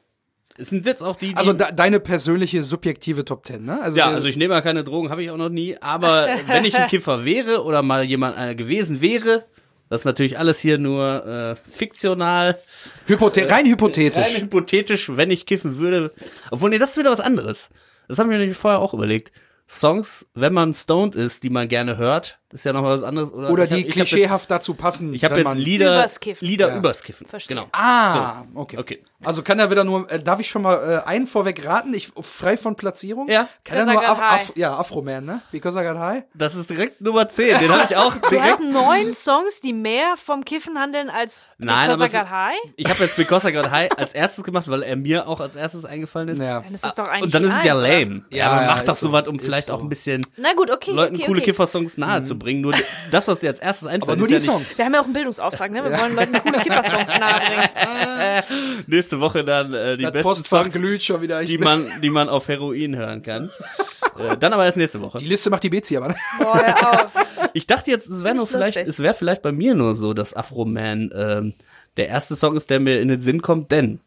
[0.57, 3.79] Es sind jetzt auch die, die Also de deine persönliche subjektive Top 10, ne?
[3.83, 5.77] Also Ja, also ich nehme ja keine Drogen, habe ich auch noch nie.
[5.83, 9.45] Aber wenn ich ein Kiffer wäre oder mal jemand einer gewesen wäre,
[9.95, 12.59] das ist natürlich alles hier nur äh, fiktional,
[13.07, 14.21] Hypothe rein hypothetisch.
[14.21, 16.13] rein hypothetisch, wenn ich kiffen würde.
[16.51, 17.71] Obwohl, nee, das ist wieder was anderes.
[18.09, 19.31] Das haben wir nämlich vorher auch überlegt.
[19.69, 23.33] Songs, wenn man stoned ist, die man gerne hört, Das ist ja noch was anderes.
[23.33, 25.13] Oder, Oder hab- die ich hab jetzt- klischeehaft dazu passen.
[25.13, 26.47] Ich habe jetzt Lieder, Übers Kiffen.
[26.47, 26.77] Lieder Ja.
[26.77, 27.27] übers Kiffen.
[27.27, 27.57] Verstehe.
[27.57, 27.69] Genau.
[27.73, 28.79] Ah, okay.
[28.79, 29.03] Okay.
[29.25, 31.93] Also kann er wieder nur, äh, darf ich schon mal äh, einen vorweg raten?
[31.95, 33.29] Ich frei von Platzierung?
[33.29, 33.49] Ja.
[33.65, 34.21] Kann er nur Af.
[34.21, 35.41] Af ja, Afro-Man, ne?
[35.51, 36.23] Because I got high?
[36.35, 37.59] Das ist direkt Nummer 10.
[37.59, 38.45] Den habe ich auch Du direkt.
[38.53, 42.59] hast neun Songs, die mehr vom Kiffen handeln als Nein, Because I Got High.
[42.77, 45.57] Ich habe jetzt Because I Got High als erstes gemacht, weil er mir auch als
[45.57, 46.41] erstes eingefallen ist.
[46.41, 46.61] Ja.
[46.61, 47.89] Dann ist das doch eigentlich Und dann ist es ja Eins, oder?
[47.89, 48.25] lame.
[48.31, 49.09] Ja, Ja, man macht doch so.
[49.09, 49.75] sowas, um vielleicht so.
[49.75, 51.41] auch ein bisschen Na gut, okay, Leuten coole.
[51.41, 52.61] Kiffersongs nahe zu bringen.
[52.61, 52.75] Nur
[53.11, 54.79] das, was dir als erstes einfällt, Aber nur ist die ja nicht Songs.
[54.79, 55.85] Wir haben ja auch einen Bildungsauftrag, ne?
[55.85, 58.85] Wir wollen Leuten coole Kiffer-Songs nahebringen.
[58.87, 61.43] nächste Woche dann äh, die Das besten Postfach Songs, glüht schon wieder.
[61.43, 63.51] Ich die man, die man auf Heroin hören kann.
[64.19, 65.19] äh, dann aber erst nächste Woche.
[65.19, 66.09] die Liste macht die Bezi aber.
[66.09, 66.17] ne?
[66.39, 67.11] Boah, hör auf.
[67.55, 68.89] Ich dachte jetzt, es wäre nur vielleicht, lustig.
[68.89, 71.55] es wäre vielleicht bei mir nur so, dass Afro Man ähm,
[71.97, 74.01] der erste Song ist, der mir in den Sinn kommt, denn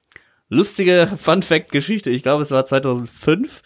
[0.49, 2.09] lustige Fun Fact Geschichte.
[2.09, 3.61] Ich glaube, es war 2005.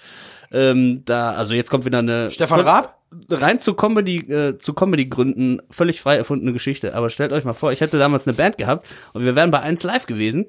[0.52, 3.01] Ähm, da, also jetzt kommt wieder eine Stefan Raab?
[3.30, 6.95] Rein zu Comedy, äh, zu Comedy Gründen völlig frei erfundene Geschichte.
[6.95, 9.59] Aber stellt euch mal vor, ich hätte damals eine Band gehabt und wir wären bei
[9.59, 10.45] 1 Live gewesen.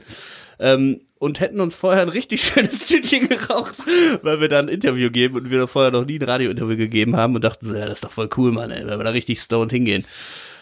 [0.58, 3.74] Ähm, und hätten uns vorher ein richtig schönes Tütchen geraucht,
[4.22, 7.16] weil wir da ein Interview geben und wir da vorher noch nie ein Radiointerview gegeben
[7.16, 9.10] haben und dachten so, ja, das ist doch voll cool, Mann, ey, wenn wir da
[9.10, 10.04] richtig stoned hingehen.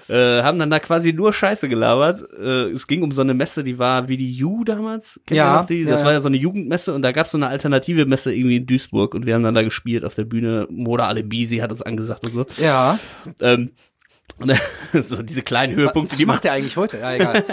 [0.09, 2.23] Äh, haben dann da quasi nur Scheiße gelabert.
[2.39, 5.21] Äh, es ging um so eine Messe, die war wie die U damals.
[5.27, 5.85] Kennt ihr Ja, noch die?
[5.85, 6.07] Das ja.
[6.07, 8.67] war ja so eine Jugendmesse und da gab es so eine alternative Messe irgendwie in
[8.67, 10.67] Duisburg und wir haben dann da gespielt auf der Bühne.
[10.71, 12.47] Moda Alebisi hat uns angesagt und so.
[12.59, 12.99] Ja.
[13.41, 13.71] Ähm,
[14.41, 14.53] und,
[15.05, 16.99] so diese kleinen Höhepunkte, Was die macht der eigentlich heute?
[16.99, 17.45] Ja, egal.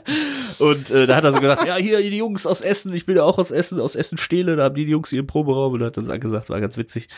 [0.58, 3.16] Und äh, da hat er so gesagt, ja, hier die Jungs aus Essen, ich bin
[3.16, 5.86] ja auch aus Essen, aus Essen Stehle, da haben die Jungs ihren Proberaum und da
[5.86, 7.08] hat er uns angesagt, war ganz witzig.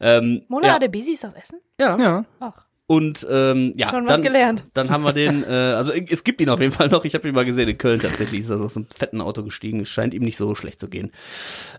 [0.00, 1.60] Ähm, Mona ja, de Busy ist aus Essen?
[1.80, 1.96] ja.
[1.98, 2.24] ja.
[2.40, 4.62] Ach, Und ähm, ja, Schon was dann, gelernt.
[4.74, 7.04] dann haben wir den, äh, also es gibt ihn auf jeden Fall noch.
[7.04, 8.40] Ich habe ihn mal gesehen in Köln tatsächlich.
[8.42, 9.80] Ist er aus einem fetten Auto gestiegen.
[9.80, 11.10] Es scheint ihm nicht so schlecht zu gehen.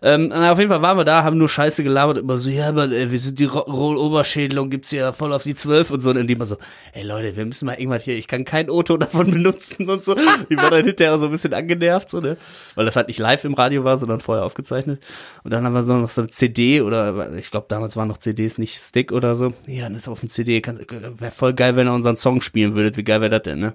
[0.02, 2.68] Ähm, na, auf jeden Fall waren wir da, haben nur Scheiße gelabert, immer so, ja,
[2.68, 6.10] aber äh, wir sind die Roll-Oberschädelung, gibt's ja voll auf die zwölf und so.
[6.10, 6.58] Und die immer so,
[6.92, 10.14] ey Leute, wir müssen mal irgendwas hier, ich kann kein Auto davon benutzen und so.
[10.50, 12.36] Die war dann hinterher so ein bisschen angenervt, so, ne?
[12.76, 15.02] Weil das halt nicht live im Radio war, sondern vorher aufgezeichnet.
[15.46, 18.18] Und dann haben wir so noch so eine CD oder ich glaube damals waren noch
[18.18, 19.54] CDs, nicht Stick oder so.
[19.68, 20.60] Ja, das auf dem CD
[21.02, 22.98] wäre voll geil, wenn ihr unseren Song spielen würdet.
[22.98, 23.74] Wie geil wäre das denn, ne?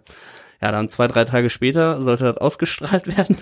[0.60, 3.38] Ja, dann zwei, drei Tage später sollte das ausgestrahlt werden.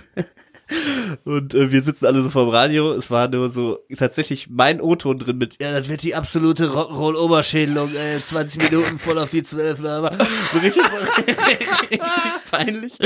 [1.24, 2.92] Und äh, wir sitzen alle so vorm Radio.
[2.92, 7.94] Es war nur so tatsächlich mein O-Ton drin mit, ja, das wird die absolute Rock'n'Roll-Oberschädelung,
[7.94, 10.16] äh, 20 Minuten voll auf die 12, aber
[10.52, 12.00] so richtig, so, richtig
[12.50, 12.98] peinlich.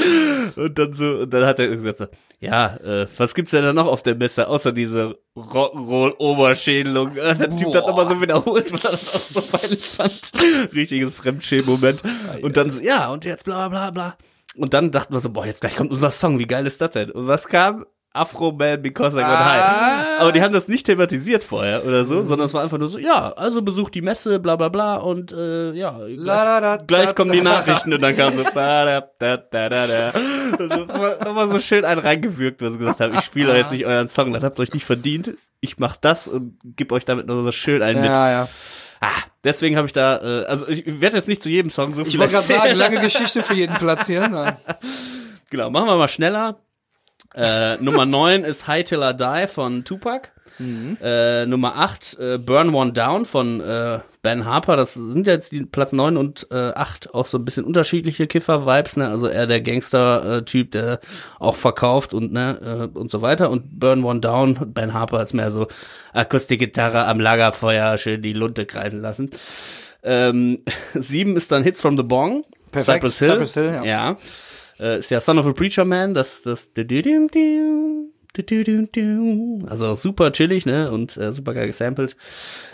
[0.57, 2.07] Und dann so, und dann hat er gesagt so,
[2.41, 7.17] ja, äh, was gibt's denn da noch auf der Messe, außer diese Rock'n'Roll-Oberschädelung?
[7.17, 7.87] Äh, der Typ Boah.
[7.89, 10.21] nochmal so wiederholt, weil er das auch so peinlich fand.
[10.75, 12.03] Richtiges Fremdschämen-Moment.
[12.43, 14.17] Und dann so, ja, und jetzt bla bla bla.
[14.57, 16.91] Und dann dachten wir so, boah, jetzt gleich kommt unser Song, wie geil ist das
[16.91, 17.11] denn?
[17.11, 17.87] Und was kam?
[18.17, 19.45] Afro Man Because I Got Ah.
[19.45, 20.21] High.
[20.21, 22.97] Aber die haben das nicht thematisiert vorher oder so, sondern es war einfach nur so,
[22.99, 26.85] ja, also besucht die Messe, bla bla bla und äh, ja, gleich, La, da, da,
[26.85, 27.41] gleich kommen die.
[27.41, 30.13] Nachrichten und dann kam so da, da, da, da, da, da.
[30.57, 30.85] Also,
[31.25, 34.33] nochmal so schön einen reingewürgt, was sie gesagt haben, ich spiele jetzt nicht euren Song,
[34.33, 35.35] das habt ihr euch nicht verdient.
[35.61, 38.11] Ich mach das und geb euch damit noch so schön einen mit.
[38.11, 38.49] Ja, ja.
[39.05, 42.05] Ah, deswegen habe ich da, äh, also ich werde jetzt nicht zu jedem Song so
[42.05, 44.27] viel Ich wollte gerade sagen, lange Geschichte für jeden Platz hier.
[44.29, 44.57] Nein.
[45.51, 46.61] Genau, machen wir mal schneller.
[47.35, 50.31] Äh, Nummer 9 ist High Till I Die von Tupac.
[50.61, 54.77] Äh, Nummer 8, äh, Burn One Down von äh, Ben Harper.
[54.77, 58.97] Das sind jetzt die Platz 9 und äh, 8 auch so ein bisschen unterschiedliche Kiffer-Vibes,
[58.97, 59.09] ne?
[59.09, 61.01] Also eher der Gangster-Typ, der
[61.41, 63.51] auch verkauft und ne, äh, und so weiter.
[63.51, 65.67] Und Burn One Down, Ben Harper ist mehr so
[66.13, 69.31] Akustikgitarre am Lagerfeuer, schön die Lunte kreisen lassen.
[70.03, 70.61] Ähm,
[70.95, 72.45] 7 ist dann Hits from the Bong.
[72.71, 73.29] Perfekt, Cypress Hill.
[73.29, 73.85] Cypress Hill, ja.
[73.85, 74.17] ja.
[74.81, 76.71] Äh, ist ja Son of a Preacher Man, das, das.
[79.69, 82.17] Also super chillig, ne, und äh, super geil gesampelt.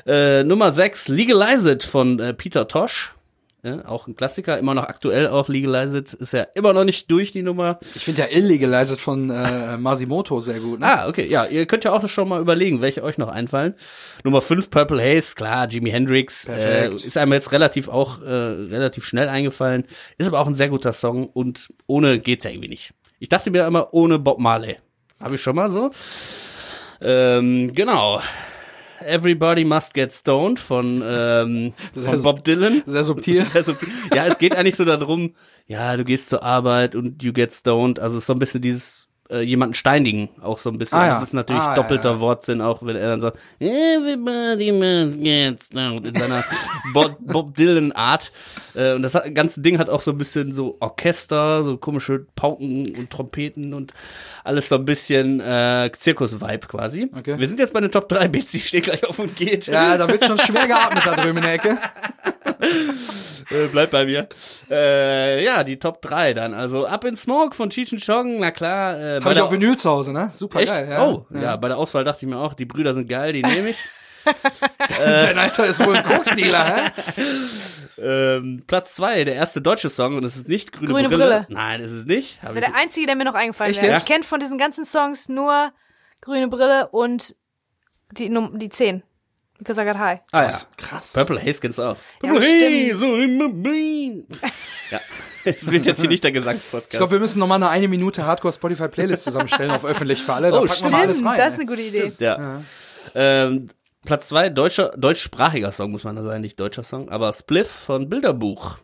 [0.06, 3.14] Äh, Nummer 6, Legalize It von äh, Peter Tosh.
[3.62, 7.10] Ja, auch ein Klassiker, immer noch aktuell auch Legalize It, ist ja immer noch nicht
[7.10, 7.78] durch die Nummer.
[7.94, 10.80] Ich finde ja Illegalized von äh, Masimoto sehr gut.
[10.80, 10.86] Ne?
[10.86, 13.74] Ah, okay, ja, ihr könnt ja auch schon mal überlegen, welche euch noch einfallen.
[14.24, 17.04] Nummer 5, Purple Haze, klar, Jimi Hendrix, äh, Perfekt.
[17.04, 19.84] ist einem jetzt relativ auch, äh, relativ schnell eingefallen,
[20.16, 22.94] ist aber auch ein sehr guter Song und ohne geht's ja irgendwie nicht.
[23.18, 24.78] Ich dachte mir immer, ohne Bob Marley.
[25.22, 25.90] Habe ich schon mal so.
[27.00, 28.20] Ähm, genau.
[29.00, 32.82] Everybody Must Get Stoned von, ähm, Sehr von Bob Dylan.
[32.86, 33.44] Sehr subtil.
[33.52, 33.88] Sehr subtil.
[34.14, 35.34] Ja, es geht eigentlich so darum,
[35.66, 37.98] ja, du gehst zur Arbeit und you get stoned.
[37.98, 40.98] Also so ein bisschen dieses äh, jemanden steinigen, auch so ein bisschen.
[40.98, 41.12] Ah, ja.
[41.14, 42.20] Das ist natürlich Ah, doppelter ja.
[42.20, 46.44] Wortsinn, auch wenn er dann sagt, everybody must get down, in seiner
[46.92, 48.32] Bob, Bob Dylan Art.
[48.74, 52.26] Äh, und das hat, ganze Ding hat auch so ein bisschen so Orchester, so komische
[52.34, 53.92] Pauken und Trompeten und
[54.44, 57.10] alles so ein bisschen äh, Zirkus-Vibe quasi.
[57.16, 57.38] Okay.
[57.38, 59.66] Wir sind jetzt bei den Top 3 Bits, die steht gleich auf und geht.
[59.66, 61.78] Ja, da wird schon schwer geatmet da drüben in der Ecke.
[63.50, 64.28] Äh, bleib bei mir.
[64.70, 66.54] Äh, ja, die Top 3 dann.
[66.54, 69.16] Also Up in Smoke von Cheech Chong, na klar.
[69.16, 70.30] Äh, bei Habe ich auf Vinyl zu Hause, ne?
[70.34, 70.72] Super Echt?
[70.72, 70.88] geil.
[70.90, 71.04] Ja.
[71.06, 71.56] Oh, ja.
[71.56, 73.78] bei der Auswahl dachte ich mir auch, die Brüder sind geil, die nehme ich.
[74.98, 76.90] Dein Alter ist wohl ein Koksdealer, hä?
[77.98, 81.24] ähm, Platz 2, der erste deutsche Song und es ist nicht Grüne, Grüne Brille.
[81.24, 81.46] Brille.
[81.48, 82.38] Nein, es ist nicht.
[82.42, 83.96] Das wäre ich- der einzige, der mir noch eingefallen wäre.
[83.96, 85.72] Ich kenne von diesen ganzen Songs nur
[86.20, 87.34] Grüne Brille und
[88.12, 89.02] die, Num die 10.
[89.60, 90.20] Because I got high.
[90.32, 90.48] ah, ja.
[90.48, 90.68] Krass.
[90.76, 91.12] Krass.
[91.12, 91.96] Purple Haze kennst du auch.
[92.22, 92.94] Ja, Purple stimmt.
[92.94, 94.26] Haze in my brain.
[94.90, 95.00] ja,
[95.44, 96.92] es wird jetzt hier nicht der Gesangspodcast.
[96.94, 100.32] Ich glaube, wir müssen nochmal eine eine Minute Hardcore Spotify Playlist zusammenstellen auf öffentlich für
[100.32, 100.50] alle.
[100.50, 101.38] Da Oh, packen wir mal alles Stimmt, rein.
[101.38, 102.12] das ist eine gute Idee.
[102.18, 102.62] Ja.
[103.14, 103.68] Ähm,
[104.04, 108.08] Platz zwei deutscher, deutschsprachiger Song muss man da sein, nicht deutscher Song, aber Spliff von
[108.08, 108.78] Bilderbuch.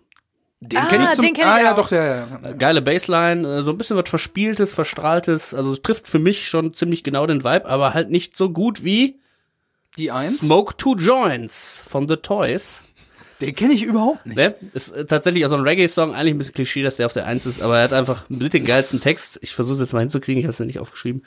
[0.60, 1.76] den Ah, kenn ich zum, den kenn ah, ich ja, auch.
[1.76, 2.28] doch, ja, ja.
[2.42, 2.52] ja.
[2.52, 6.74] Geile Bassline, äh, so ein bisschen was Verspieltes, Verstrahltes, also es trifft für mich schon
[6.74, 9.18] ziemlich genau den Vibe, aber halt nicht so gut wie
[9.96, 12.82] Die eins, Smoke Two Joints von The Toys.
[13.40, 14.36] den kenne ich überhaupt nicht.
[14.36, 14.54] Ne?
[14.72, 17.26] Ist äh, tatsächlich auch so ein Reggae-Song, eigentlich ein bisschen Klischee, dass der auf der
[17.26, 19.38] Eins ist, aber er hat einfach mit den geilsten Text.
[19.42, 21.24] Ich versuche es jetzt mal hinzukriegen, ich habe es mir nicht aufgeschrieben.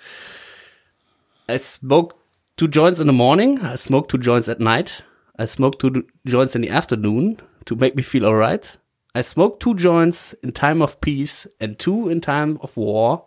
[1.49, 2.15] I smoke
[2.57, 5.03] two joints in the morning, I smoke two joints at night,
[5.39, 8.79] I smoke two joints in the afternoon to make me feel alright.
[9.15, 13.25] I smoke two joints in time of peace and two in time of war.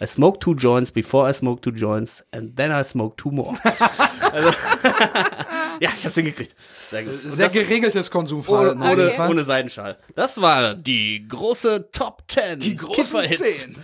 [0.00, 3.54] I smoke two joints before I smoke two joints and then I smoke two more.
[4.32, 4.48] also,
[5.80, 6.54] ja, ich hab's hingekriegt.
[6.90, 8.82] Sehr Sehr das- geregeltes Konsumverhalten.
[8.82, 9.30] ohne, ohne, Fall.
[9.30, 9.96] ohne Seidenschal.
[10.14, 12.58] Das war die große Top 10.
[12.60, 13.26] Die großen.
[13.30, 13.76] Zehn.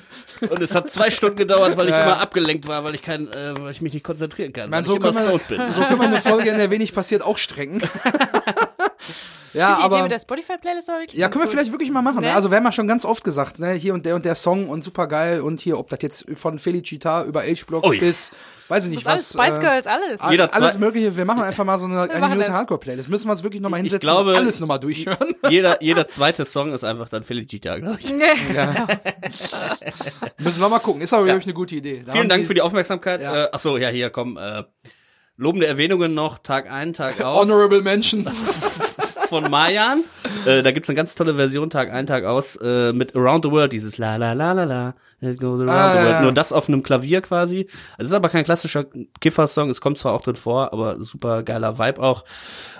[0.50, 2.02] Und es hat zwei Stunden gedauert, weil ich Ja.
[2.02, 4.70] immer abgelenkt war, weil ich kein, äh, weil ich mich nicht konzentrieren kann.
[4.70, 5.12] Weil so, wir, bin.
[5.72, 7.80] so können wir eine Folge, in der wenig passiert, auch strecken.
[9.54, 10.02] Ja, Die Idee aber.
[10.02, 11.52] mit der Spotify-Playlist aber wirklich Ja, können wir gut.
[11.54, 12.20] vielleicht wirklich mal machen.
[12.20, 12.28] Ne?
[12.28, 12.34] Ne?
[12.34, 14.68] Also wir haben ja schon ganz oft gesagt, ne, hier und der und der Song
[14.68, 18.00] und super geil und hier, ob das jetzt von Felicita über H-Block Oh ja.
[18.00, 18.32] bis,
[18.68, 19.36] weiß ich nicht was.
[19.36, 20.20] alles Spice äh, Girls, alles.
[20.20, 21.16] a- Jeder alles mögliche.
[21.16, 22.54] Wir machen einfach mal so eine, eine Minute das.
[22.54, 23.08] Hardcore-Playlist.
[23.08, 25.34] Müssen wir uns wirklich nochmal Ich hinsetzen glaube- und alles nochmal durchhören.
[25.48, 28.12] Jeder, jeder zweite Song ist einfach dann Felicita, glaube ich.
[30.38, 31.02] Müssen wir mal gucken.
[31.02, 32.02] Ist aber, glaube ich, eine gute Idee.
[32.06, 33.20] Da Vielen Dank die für die Aufmerksamkeit.
[33.20, 33.44] Ja.
[33.44, 34.62] Äh, ach so, ja, hier, komm, äh,
[35.36, 37.38] lobende Erwähnungen noch, Tag ein, Tag aus.
[37.42, 38.42] Honorable Mentions.
[39.32, 40.04] Von Mayan.
[40.46, 43.50] Äh, da gibt's eine ganz tolle Version, Tag ein, Tag aus, äh, mit Around the
[43.50, 46.10] World, dieses La La La La La, it goes around Ah, the world.
[46.10, 46.20] ja.
[46.22, 47.66] Nur das auf einem Klavier quasi.
[47.96, 48.84] Es ist aber kein klassischer
[49.20, 52.24] Kiffer-Song, es kommt zwar auch drin vor, aber super geiler Vibe auch.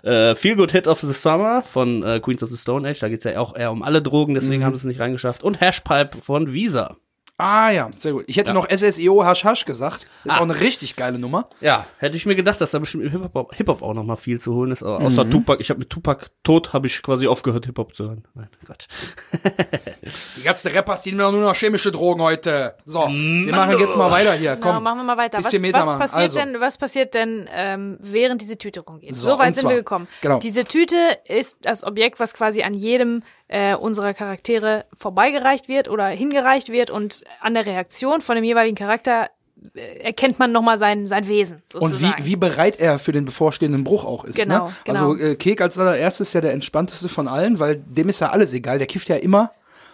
[0.03, 3.09] Äh, Feel Good Hit of the Summer von äh, Queens of the Stone Age, da
[3.09, 4.67] geht's ja auch eher um alle Drogen, deswegen Mhm.
[4.67, 5.43] haben sie es nicht reingeschafft.
[5.43, 6.97] Und Hashpipe von Visa.
[7.43, 8.25] Ah ja, sehr gut.
[8.29, 10.07] Ich hätte noch SSEO Hash Hash gesagt.
[10.25, 10.39] Ist Ah.
[10.39, 11.49] auch eine richtig geile Nummer.
[11.61, 14.17] Ja, hätte ich mir gedacht, dass da bestimmt im Hip-Hop Hip -Hop auch noch mal
[14.17, 14.83] viel zu holen ist.
[14.83, 15.07] Aber Mhm.
[15.07, 18.25] außer Tupac, ich habe mit Tupac tot, habe ich quasi aufgehört, Hip-Hop zu hören.
[18.35, 18.87] Nein, Gott.
[20.37, 22.75] Die ganzen Rappers, die nur noch chemische Drogen heute.
[22.85, 24.57] So, wir machen jetzt mal weiter hier.
[24.57, 24.83] Genau, Komm.
[24.85, 25.39] machen wir mal weiter.
[25.39, 26.39] Was, was passiert Also.
[26.39, 29.15] denn, was passiert denn, ähm, während diese Tüte rumgeht?
[29.15, 30.09] So, So, weit sind zwar, wir gekommen.
[30.21, 30.39] genau.
[30.41, 33.23] Diese Tüte ist das Objekt, was quasi an jedem
[33.53, 38.77] äh, unserer Charaktere vorbeigereicht wird oder hingereicht wird und an der Reaktion von dem jeweiligen
[38.77, 39.29] Charakter
[39.75, 41.63] äh, erkennt man nochmal sein, sein Wesen.
[41.75, 42.25] Und Sozusagen.
[42.25, 44.37] wie, wie bereit er für den bevorstehenden Bruch auch ist.
[44.37, 44.75] Genau, ne?
[44.85, 45.11] genau.
[45.11, 48.31] Also äh, Kek als allererstes ist ja der entspannteste von allen, weil dem ist ja
[48.31, 48.79] alles egal.
[48.79, 49.53] Der kifft ja immer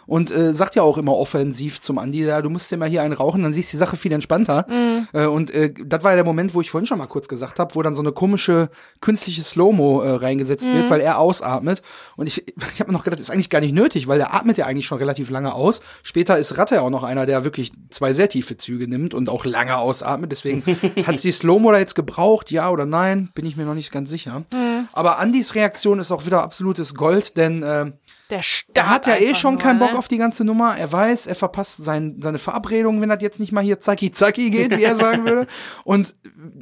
[0.08, 3.02] und äh, sagt ja auch immer offensiv zum Andi, ja, du musst dir mal hier
[3.02, 4.66] einen rauchen, dann siehst du die Sache viel entspannter.
[4.68, 5.06] Mhm.
[5.12, 7.58] Äh, und äh, das war ja der Moment, wo ich vorhin schon mal kurz gesagt
[7.58, 10.74] habe, wo dann so eine komische künstliche Slow-Mo äh, reingesetzt Mhm.
[10.74, 11.82] wird, weil er ausatmet.
[12.16, 14.34] Und ich, ich habe mir noch gedacht, das ist eigentlich gar nicht nötig, weil der
[14.34, 15.82] atmet ja eigentlich schon relativ lange aus.
[16.02, 19.44] Später ist Ratte auch noch einer, der wirklich zwei sehr tiefe Züge nimmt und auch
[19.44, 20.32] lange ausatmet.
[20.32, 20.62] Deswegen
[21.06, 24.08] hat die Slow-Mo da jetzt gebraucht, ja oder nein, bin ich mir noch nicht ganz
[24.08, 24.44] sicher.
[24.54, 24.88] Mhm.
[24.94, 27.92] Aber Andys Reaktion ist auch wieder absolutes Gold, denn äh,
[28.30, 28.42] der,
[28.76, 29.98] der hat ja eh schon nur, keinen Bock ne?
[29.98, 30.76] auf die ganze Nummer.
[30.76, 34.50] Er weiß, er verpasst sein, seine Verabredung, wenn das jetzt nicht mal hier zacki zacki
[34.50, 35.46] geht, wie er sagen würde.
[35.84, 36.14] Und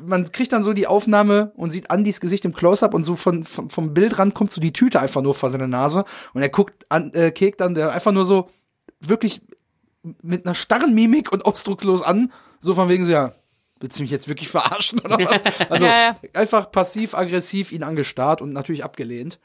[0.05, 3.45] man kriegt dann so die Aufnahme und sieht Andys Gesicht im Close-Up und so von,
[3.45, 6.05] von, vom Bildrand kommt so die Tüte einfach nur vor seine Nase.
[6.35, 8.49] Und er guckt an, äh, Kek dann, der einfach nur so
[9.01, 9.43] wirklich
[10.23, 13.33] mit einer starren Mimik und ausdruckslos an, so von wegen so, ja,
[13.81, 15.43] willst du mich jetzt wirklich verarschen oder was?
[15.69, 16.17] Also Ja, ja.
[16.33, 19.39] einfach passiv-aggressiv ihn angestarrt und natürlich abgelehnt.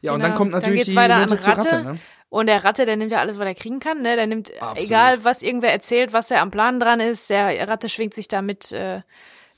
[0.00, 0.28] Ja, und Genau.
[0.28, 1.58] dann kommt natürlich geht's die weiter an zur Ratte.
[1.72, 1.98] Ratte, ne?
[2.30, 4.02] Und der Ratte, der nimmt ja alles, was er kriegen kann.
[4.02, 4.14] Ne?
[4.16, 4.78] Der nimmt, äh, Absolut.
[4.86, 8.42] egal was irgendwer erzählt, was er am Plan dran ist, der Ratte schwingt sich da
[8.42, 9.00] mit, äh,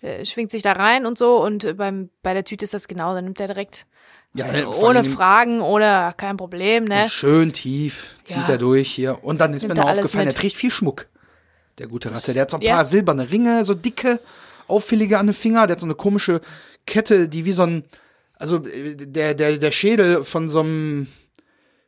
[0.02, 1.42] äh, schwingt sich da rein und so.
[1.42, 3.86] Und äh, beim, bei der Tüte ist das genau, dann nimmt er direkt
[4.34, 7.02] Ja, äh, ohne Fragen oder kein Problem, ne?
[7.02, 8.50] Und schön tief zieht Ja.
[8.50, 9.24] er durch hier.
[9.24, 10.36] Und dann ist Nimmt mir noch aufgefallen, mit.
[10.36, 11.06] er trägt viel Schmuck.
[11.78, 12.34] der gute Ratte.
[12.34, 12.74] Der hat so ein Ja.
[12.76, 14.20] paar silberne Ringe, so dicke,
[14.68, 15.66] auffällige an den Finger.
[15.66, 16.40] Der hat so eine komische
[16.86, 17.84] Kette, die wie so ein,
[18.40, 21.06] also äh, der, der, der Schädel von so einem,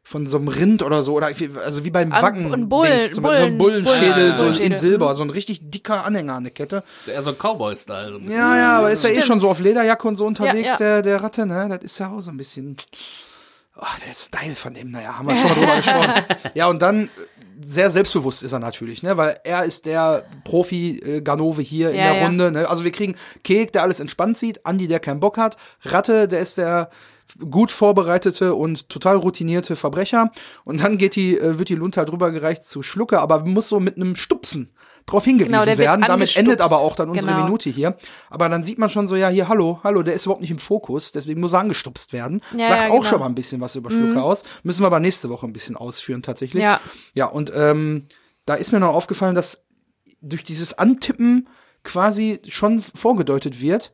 [0.05, 2.53] von so einem Rind oder so, oder wie- also wie beim Wacken.
[2.53, 4.77] ein Bullen- Dings, zum Beispiel so ein Bullen- Bullenschädel, Bullen- so in.
[4.77, 6.83] Silber, so ein richtig dicker Anhänger an der Kette.
[7.07, 8.11] Eher so ein Cowboy-Style.
[8.13, 8.39] So ein bisschen.
[8.39, 10.77] Ja, ja, aber ist ja eh schon so auf Lederjacke und so unterwegs, Ja, ja.
[10.79, 11.69] Der, der Ratte, ne?
[11.69, 12.77] Das ist ja auch so ein bisschen.
[13.79, 16.25] Ach, der Style von dem, naja, haben wir schon mal drüber gesprochen.
[16.55, 17.09] Ja, und dann äh,
[17.61, 19.17] sehr selbstbewusst ist er natürlich, ne?
[19.17, 22.27] Weil er ist der Profi-Ganove hier in Ja, der ja.
[22.27, 22.51] Runde.
[22.53, 22.69] Ne?
[22.69, 26.41] Also wir kriegen Kek, der alles entspannt sieht, Andi, der keinen Bock hat, Ratte, der
[26.41, 26.91] ist der
[27.51, 30.33] gut vorbereitete und total routinierte Verbrecher.
[30.65, 33.81] Und dann geht die, äh, wird die Lunte halt rübergereicht zu Schlucke, aber muss so
[33.81, 34.71] mit einem Stupsen
[35.07, 36.03] drauf hingewiesen Genau, werden.
[36.03, 37.45] Damit endet aber auch dann unsere Genau.
[37.45, 37.97] Minute hier.
[38.31, 40.59] Aber dann sieht man schon so, ja, hier, hallo, hallo, der ist überhaupt nicht im
[40.59, 42.41] Fokus, deswegen muss er angestupst werden.
[42.57, 43.05] Ja, Sagt ja, auch genau.
[43.05, 44.45] schon mal ein bisschen was über Schlucke aus.
[44.63, 46.63] Müssen wir aber nächste Woche ein bisschen ausführen, tatsächlich.
[46.63, 46.81] Ja.
[47.15, 48.07] Ja, und ähm,
[48.47, 49.65] da ist mir noch aufgefallen, dass
[50.21, 51.49] durch dieses Antippen
[51.85, 53.93] quasi schon vorgedeutet wird,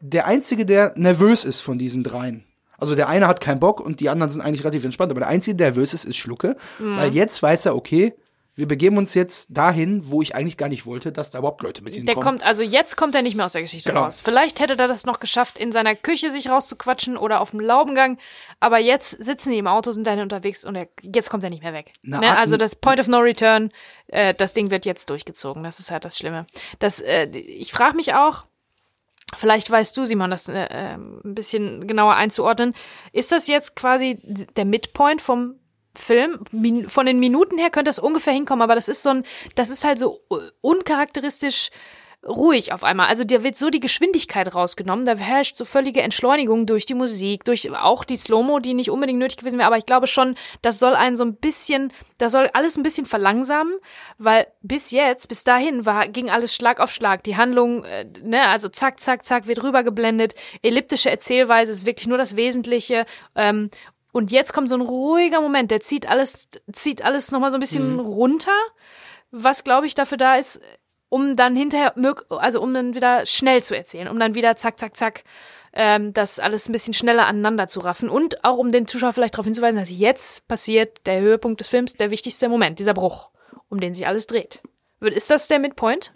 [0.00, 2.44] der Einzige, der nervös ist von diesen dreien.
[2.76, 5.28] Also der eine hat keinen Bock und die anderen sind eigentlich relativ entspannt, aber der
[5.28, 6.56] Einzige, der nervös ist, ist Schlucke.
[6.80, 6.96] Mhm.
[6.96, 8.12] Weil jetzt weiß er, okay,
[8.54, 11.82] wir begeben uns jetzt dahin, wo ich eigentlich gar nicht wollte, dass da überhaupt Leute
[11.82, 12.22] mit Der hinkommen.
[12.22, 14.02] kommt, also jetzt kommt er nicht mehr aus der Geschichte Genau.
[14.04, 14.20] raus.
[14.22, 18.18] Vielleicht hätte er das noch geschafft, in seiner Küche sich rauszuquatschen oder auf dem Laubengang.
[18.60, 21.62] Aber jetzt sitzen die im Auto, sind dann unterwegs und er, jetzt kommt er nicht
[21.62, 21.92] mehr weg.
[22.02, 22.20] Ne?
[22.22, 23.70] ah, Also das Point of No Return,
[24.08, 25.62] äh, das Ding wird jetzt durchgezogen.
[25.62, 26.46] Das ist halt das Schlimme.
[26.78, 28.44] Das, äh, ich frage mich auch,
[29.34, 32.74] vielleicht weißt du, Simon, das äh, äh, ein bisschen genauer einzuordnen.
[33.12, 35.54] Ist das jetzt quasi der Midpoint vom
[35.94, 36.40] Film,
[36.88, 39.24] von den Minuten her könnte das ungefähr hinkommen, aber das ist so ein,
[39.54, 40.20] das ist halt so
[40.60, 41.70] uncharakteristisch
[42.26, 43.08] ruhig auf einmal.
[43.08, 47.44] Also da wird so die Geschwindigkeit rausgenommen, da herrscht so völlige Entschleunigung durch die Musik,
[47.44, 50.78] durch auch die Slow-Mo, die nicht unbedingt nötig gewesen wäre, aber ich glaube schon, das
[50.78, 53.74] soll einen so ein bisschen, das soll alles ein bisschen verlangsamen,
[54.18, 57.24] weil bis jetzt, bis dahin war, ging alles Schlag auf Schlag.
[57.24, 62.18] Die Handlung, äh, ne, also zack, zack, zack, wird rübergeblendet, elliptische Erzählweise ist wirklich nur
[62.18, 63.70] das Wesentliche, ähm,
[64.12, 67.60] und jetzt kommt so ein ruhiger Moment, der zieht alles, zieht alles nochmal so ein
[67.60, 68.52] bisschen runter,
[69.30, 70.60] was glaube ich dafür da ist,
[71.08, 71.94] um dann hinterher,
[72.28, 75.24] also um dann wieder schnell zu erzählen, um dann wieder zack, zack, zack,
[75.72, 79.34] ähm, das alles ein bisschen schneller aneinander zu raffen und auch um den Zuschauer vielleicht
[79.34, 83.30] darauf hinzuweisen, dass jetzt passiert der Höhepunkt des Films, der wichtigste Moment, dieser Bruch,
[83.68, 84.62] um den sich alles dreht.
[85.00, 86.12] Ist das der Midpoint?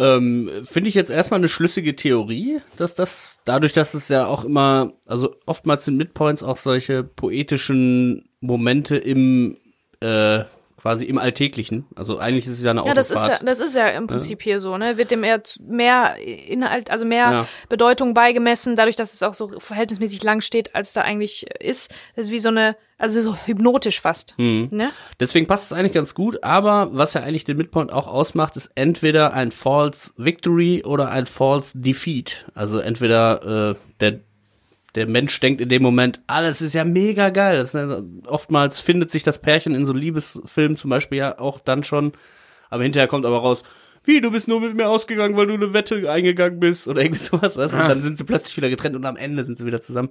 [0.00, 4.44] Ähm, Finde ich jetzt erstmal eine schlüssige Theorie, dass das, dadurch, dass es ja auch
[4.44, 9.58] immer, also oftmals sind Midpoints auch solche poetischen Momente im,
[10.00, 10.44] äh,
[10.80, 11.86] quasi im Alltäglichen.
[11.94, 13.40] Also eigentlich ist es ja eine Ja, das ist Autofahrt.
[13.42, 14.96] ja, das ist ja im Prinzip hier so, ne?
[14.96, 17.48] Wird dem eher mehr Inhalt, also mehr Ja.
[17.68, 21.92] Bedeutung beigemessen, dadurch, dass es auch so verhältnismäßig lang steht, als da eigentlich ist.
[22.16, 24.34] Das ist wie so eine, also so hypnotisch fast.
[24.70, 24.92] Ne?
[25.18, 28.70] Deswegen passt es eigentlich ganz gut, aber was ja eigentlich den Midpoint auch ausmacht, ist
[28.74, 32.44] entweder ein False Victory oder ein False Defeat.
[32.54, 34.20] Also entweder äh, der
[34.96, 37.56] der Mensch denkt in dem Moment, alles ist ja mega geil.
[37.56, 41.84] Das, ne, oftmals findet sich das Pärchen in so Liebesfilmen zum Beispiel ja auch dann
[41.84, 42.12] schon,
[42.70, 43.62] aber hinterher kommt aber raus,
[44.04, 47.20] wie, du bist nur mit mir ausgegangen, weil du eine Wette eingegangen bist oder irgendwie
[47.20, 47.78] sowas, weißt du?
[47.78, 50.10] Und dann sind sie plötzlich wieder getrennt und am Ende sind sie wieder zusammen.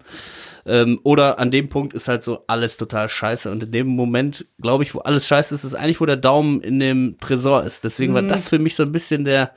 [0.66, 3.50] Ähm, oder an dem Punkt ist halt so alles total scheiße.
[3.52, 6.62] Und in dem Moment, glaube ich, wo alles scheiße ist, ist eigentlich, wo der Daumen
[6.62, 7.84] in dem Tresor ist.
[7.84, 9.54] Deswegen war das für mich so ein bisschen der,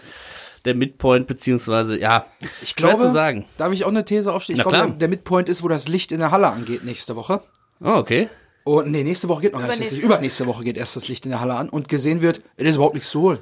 [0.65, 2.27] der Midpoint, beziehungsweise, ja,
[2.63, 3.45] Ich glaube, zu sagen.
[3.59, 4.59] darf ich auch eine These aufstellen?
[4.61, 4.99] Ich Na glaube, klar.
[4.99, 7.43] der Midpoint ist, wo das Licht in der Halle angeht nächste Woche.
[7.81, 8.29] Oh, okay.
[8.65, 9.93] Und nee, nächste Woche geht noch gar nicht.
[9.93, 12.75] Übernächste Woche geht erst das Licht in der Halle an und gesehen wird, es ist
[12.77, 13.39] überhaupt nichts zu holen.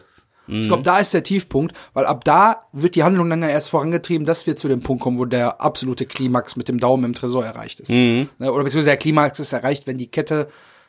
[0.48, 3.70] Ich glaube, da ist der Tiefpunkt, weil ab da wird die Handlung dann ja erst
[3.70, 7.14] vorangetrieben, dass wir zu dem Punkt kommen, wo der absolute Klimax mit dem Daumen im
[7.14, 7.90] Tresor erreicht ist.
[7.90, 10.48] Ne, Oder beziehungsweise der Klimax ist erreicht, wenn die Kette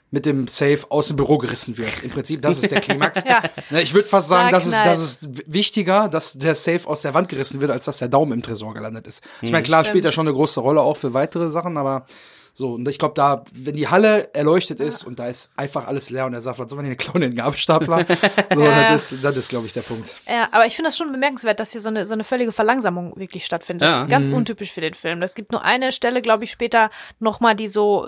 [0.09, 2.03] mit dem Safe aus dem Büro gerissen wird.
[2.03, 3.23] Im Prinzip, das ist der Klimax.
[3.25, 3.41] Ja.
[3.69, 7.03] Ne, Ich würde fast sagen, Da das ist, das ist wichtiger, dass der Safe aus
[7.03, 9.23] der Wand gerissen wird, als dass der Daumen im Tresor gelandet ist.
[9.41, 12.05] Ich meine, klar spielt er schon eine große Rolle auch für weitere Sachen, aber
[12.53, 16.09] so, und ich glaube, da, wenn die Halle erleuchtet ist und da ist einfach alles
[16.09, 18.05] leer und er sagt, was soll man hier klauen, den Gabelstapler?
[18.53, 18.83] So, Ja.
[18.83, 20.15] das ist, das ist, glaube ich, der Punkt.
[20.27, 23.13] Ja, aber ich finde das schon bemerkenswert, dass hier so eine, so eine völlige Verlangsamung
[23.17, 23.87] wirklich stattfindet.
[23.87, 24.01] Das Ja.
[24.01, 25.21] ist ganz untypisch für den Film.
[25.21, 26.89] Es gibt nur eine Stelle, glaube ich, später
[27.19, 28.07] nochmal, die so,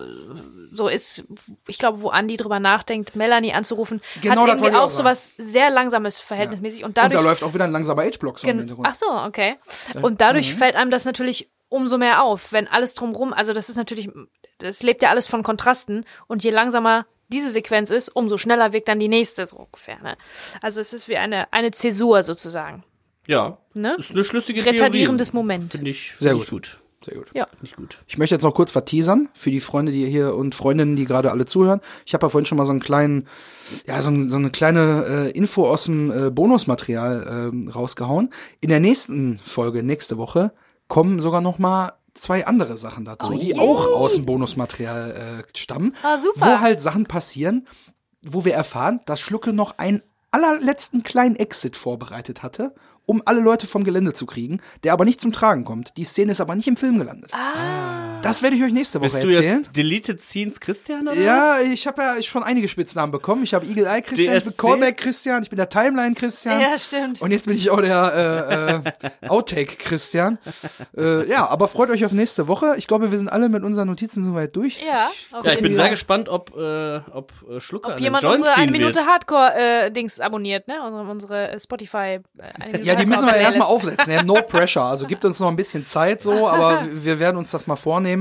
[0.72, 1.24] so ist,
[1.68, 5.04] ich glaube, wo Andy drüber nachdenkt, Melanie anzurufen, Genau, hat das irgendwie auch auch so
[5.04, 8.48] was sehr langsames verhältnismäßig und Und da dadurch läuft auch wieder ein langsamer Age-Block so
[8.48, 8.88] im Hintergrund.
[8.90, 9.56] Ach so, okay.
[10.02, 10.58] Und dadurch Mhm.
[10.58, 14.10] fällt einem das natürlich umso mehr auf, wenn alles drumrum, also das ist natürlich,
[14.60, 18.88] das lebt ja alles von Kontrasten und je langsamer diese Sequenz ist, umso schneller wirkt
[18.88, 20.00] dann die nächste so ungefähr.
[20.04, 20.16] Ne?
[20.62, 22.84] Also es ist wie eine, eine Zäsur sozusagen.
[23.26, 23.58] Ja.
[23.74, 23.96] Ne?
[23.98, 25.38] Ist eine schlüssige Retardierendes Theorie.
[25.38, 25.72] Moment.
[25.72, 26.80] Finde ich, Sehr find ich gut.
[27.04, 27.28] Sehr gut.
[27.34, 27.48] Ja.
[27.62, 28.04] Nicht gut.
[28.08, 31.32] Ich möchte jetzt noch kurz verteasern für die Freunde, die hier und Freundinnen, die gerade
[31.32, 31.82] alle zuhören.
[32.06, 33.28] Ich habe ja vorhin schon mal so einen kleinen,
[33.88, 38.30] ja, so, ein, so eine kleine äh, Info aus dem äh, Bonusmaterial ähm, rausgehauen.
[38.62, 40.54] In der nächsten Folge, nächste Woche,
[40.88, 45.96] kommen sogar noch mal zwei andere Sachen dazu, die auch aus dem Bonusmaterial äh, stammen.
[46.04, 46.40] Ah, super.
[46.40, 47.68] Wo halt Sachen passieren,
[48.22, 52.74] wo wir erfahren, dass Schlucke noch einen allerletzten kleinen Exit vorbereitet hatte,
[53.06, 55.98] um alle Leute vom Gelände zu kriegen, der aber nicht zum Tragen kommt.
[55.98, 57.32] Die Szene ist aber nicht im Film gelandet.
[58.24, 59.64] Das werde ich euch nächste Woche Bist du erzählen.
[59.64, 63.44] jetzt Deleted Scenes Christian oder Ja, ich habe ja schon einige Spitznamen bekommen.
[63.44, 64.58] Ich habe Eagle Eye Christian, ich bin DSC?
[64.58, 66.60] Callback Christian, ich bin der Timeline Christian.
[66.62, 67.22] Ja, stimmt.
[67.22, 70.38] Und jetzt bin ich auch der äh, äh, Outtake Christian.
[70.98, 72.76] Äh, ja, aber freut euch auf nächste Woche.
[72.78, 74.80] Ich glaube, wir sind alle mit unseren Notizen soweit durch.
[74.80, 78.40] ja, auf Ja, ich bin sehr gespannt, ob, äh, ob äh, Schlucker Ob jemand Joint
[78.40, 79.08] unsere eine Minute wird.
[79.08, 80.76] Hardcore-Dings abonniert, ne?
[80.86, 81.98] Unsere, unsere Spotify.
[81.98, 82.22] Äh,
[82.68, 84.14] Minute Ja, die müssen wir erstmal aufsetzen.
[84.14, 84.84] Ja, no pressure.
[84.84, 88.13] Also gibt uns noch ein bisschen Zeit so, aber wir werden uns das mal vornehmen.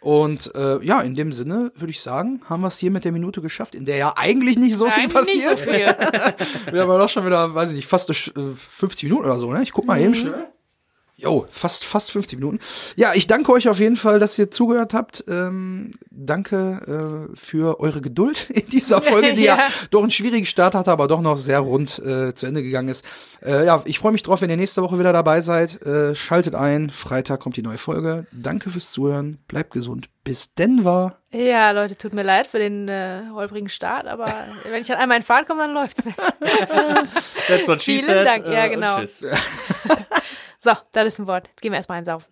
[0.00, 3.12] Und äh, ja, in dem Sinne würde ich sagen, haben wir es hier mit der
[3.12, 5.12] Minute geschafft, in der ja eigentlich nicht so viel Eigentlich
[5.44, 5.58] passiert.
[5.58, 5.86] so viel.
[6.74, 9.52] Wir haben ja doch schon wieder, weiß ich nicht, fast äh, 50 Minuten oder so,
[9.52, 9.62] ne?
[9.62, 10.04] Ich guck mal Mhm.
[10.04, 10.48] eben schnell.
[11.22, 12.58] Jo, fast, fast 50 Minuten.
[12.96, 15.24] Ja, ich danke euch auf jeden Fall, dass ihr zugehört habt.
[15.28, 19.56] Ähm, danke äh, für eure Geduld in dieser Folge, die ja.
[19.56, 19.68] Ja.
[19.90, 23.04] doch einen schwierigen Start hatte, aber doch noch sehr rund äh, zu Ende gegangen ist.
[23.40, 25.80] Äh, ja, ich freue mich drauf, wenn ihr nächste Woche wieder dabei seid.
[25.86, 26.90] Äh, schaltet ein.
[26.90, 28.26] Freitag kommt die neue Folge.
[28.32, 29.38] Danke fürs Zuhören.
[29.46, 30.08] Bleibt gesund.
[30.24, 31.18] Bis Denver.
[31.30, 34.26] Ja, Leute, tut mir leid für den äh, holprigen Start, aber
[34.70, 36.18] wenn ich dann einmal in Fahrt komme, dann läuft's nicht.
[37.46, 38.98] That's what she Vielen said, Dank, ja, äh, genau.
[38.98, 39.22] tschüss.
[40.64, 41.48] So, das ist ein Wort.
[41.48, 42.31] Jetzt gehen wir erstmal einsaufen.